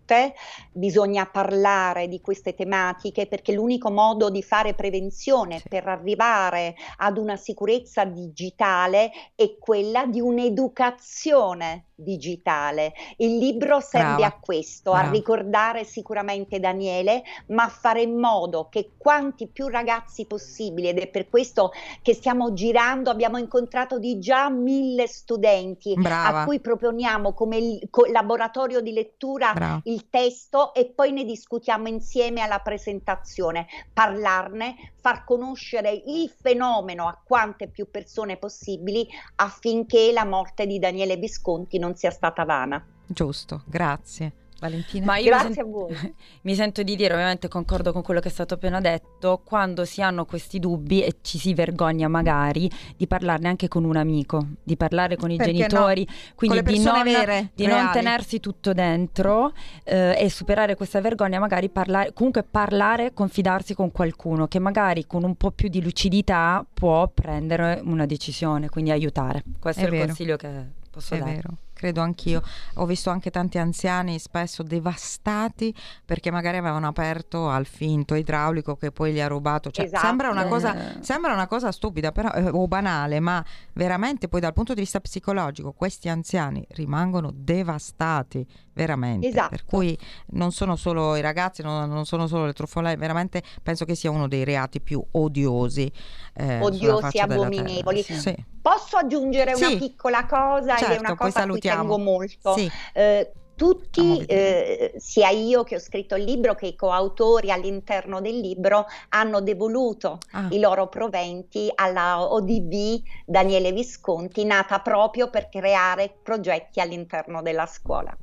[0.72, 5.68] Bisogna parlare di queste tematiche perché l'unico modo di fare prevenzione Sì.
[5.70, 12.94] per arrivare ad una sicurezza digitale è quella di un'educazione digitale.
[13.18, 15.12] Il libro serve Brava, a questo, a brava.
[15.14, 21.08] ricordare sicuramente Daniele, ma a fare in modo che quanti più ragazzi possibili, ed è
[21.08, 26.42] per questo che stiamo girando, abbiamo incontrato di già mille studenti Brava.
[26.42, 29.80] a cui proponiamo come il- co- laboratorio di lettura Brava.
[29.96, 37.20] Il testo e poi ne discutiamo insieme alla presentazione, parlarne, far conoscere il fenomeno a
[37.24, 42.86] quante più persone possibili affinché la morte di Daniele Visconti non sia stata vana.
[43.08, 44.45] Giusto, grazie.
[44.68, 45.06] Valentina?
[45.06, 46.14] Ma io mi, Grazie sen- a voi.
[46.42, 50.02] mi sento di dire, ovviamente concordo con quello che è stato appena detto, quando si
[50.02, 54.76] hanno questi dubbi e ci si vergogna magari di parlarne anche con un amico, di
[54.76, 55.58] parlare con i Perché no?
[55.58, 59.54] genitori, quindi Con le di, non, vere, di non tenersi tutto dentro
[59.84, 65.24] eh, e superare questa vergogna, magari parlare, comunque parlare, confidarsi con qualcuno che magari con
[65.24, 69.44] un po' più di lucidità può prendere una decisione, quindi aiutare.
[69.60, 70.06] Questo È è, il vero.
[70.08, 70.50] consiglio che
[70.92, 71.32] posso È dare.
[71.34, 71.50] vero,
[71.86, 72.42] credo anch'io.
[72.76, 75.74] Ho visto anche tanti anziani spesso devastati
[76.04, 79.70] perché magari avevano aperto al finto idraulico che poi gli ha rubato.
[79.70, 80.06] Cioè, Esatto.
[80.06, 81.04] sembra, una cosa, Eh.
[81.04, 85.00] sembra una cosa stupida però, eh, o banale, ma veramente poi dal punto di vista
[85.00, 89.28] psicologico questi anziani rimangono devastati, veramente.
[89.28, 89.50] Esatto.
[89.50, 89.98] Per cui
[90.32, 94.10] non sono solo i ragazzi, non, non sono solo le truffoline, veramente penso che sia
[94.10, 95.92] uno dei reati più odiosi.
[96.38, 98.02] eh, Odiosi, abominevoli.
[98.04, 98.36] Sì.
[98.62, 99.78] Posso aggiungere una Sì.
[99.78, 101.75] piccola cosa ed è Certo, una poi cosa cui salutiamo.
[101.78, 102.54] Tengo molto.
[102.56, 102.70] Sì.
[102.94, 108.38] Eh, tutti, eh, sia io che ho scritto il libro che i coautori all'interno del
[108.38, 110.48] libro, hanno devoluto Ah.
[110.52, 118.16] i loro proventi alla ODB Daniele Visconti, nata proprio per creare progetti all'interno della scuola.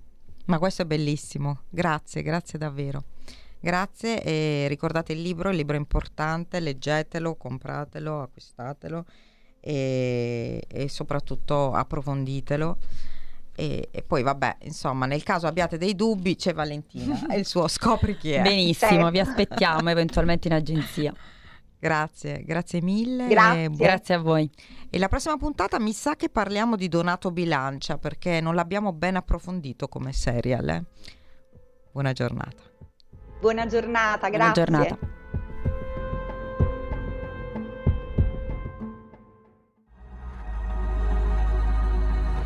[0.47, 3.05] Ma questo è bellissimo, grazie, grazie davvero.
[3.59, 9.05] Grazie e ricordate il libro, il libro è importante, leggetelo, compratelo, acquistatelo
[9.61, 12.77] e, e soprattutto approfonditelo.
[13.63, 17.69] E, e poi vabbè, insomma, nel caso abbiate dei dubbi c'è Valentina e il suo
[17.69, 18.43] scopri chi è.
[18.43, 19.11] Benissimo, Certo.
[19.11, 21.15] vi aspettiamo eventualmente in agenzia.
[21.79, 23.29] Grazie, grazie mille.
[23.29, 23.63] Grazie.
[23.65, 24.51] e buon- Grazie a voi.
[24.91, 29.15] E la prossima puntata mi sa che parliamo di Donato Bilancia perché non l'abbiamo ben
[29.17, 30.69] approfondito come serial.
[30.69, 30.85] eh.
[31.93, 32.63] Buona giornata.
[33.41, 34.65] Buona giornata, Buona grazie.
[34.65, 34.99] giornata.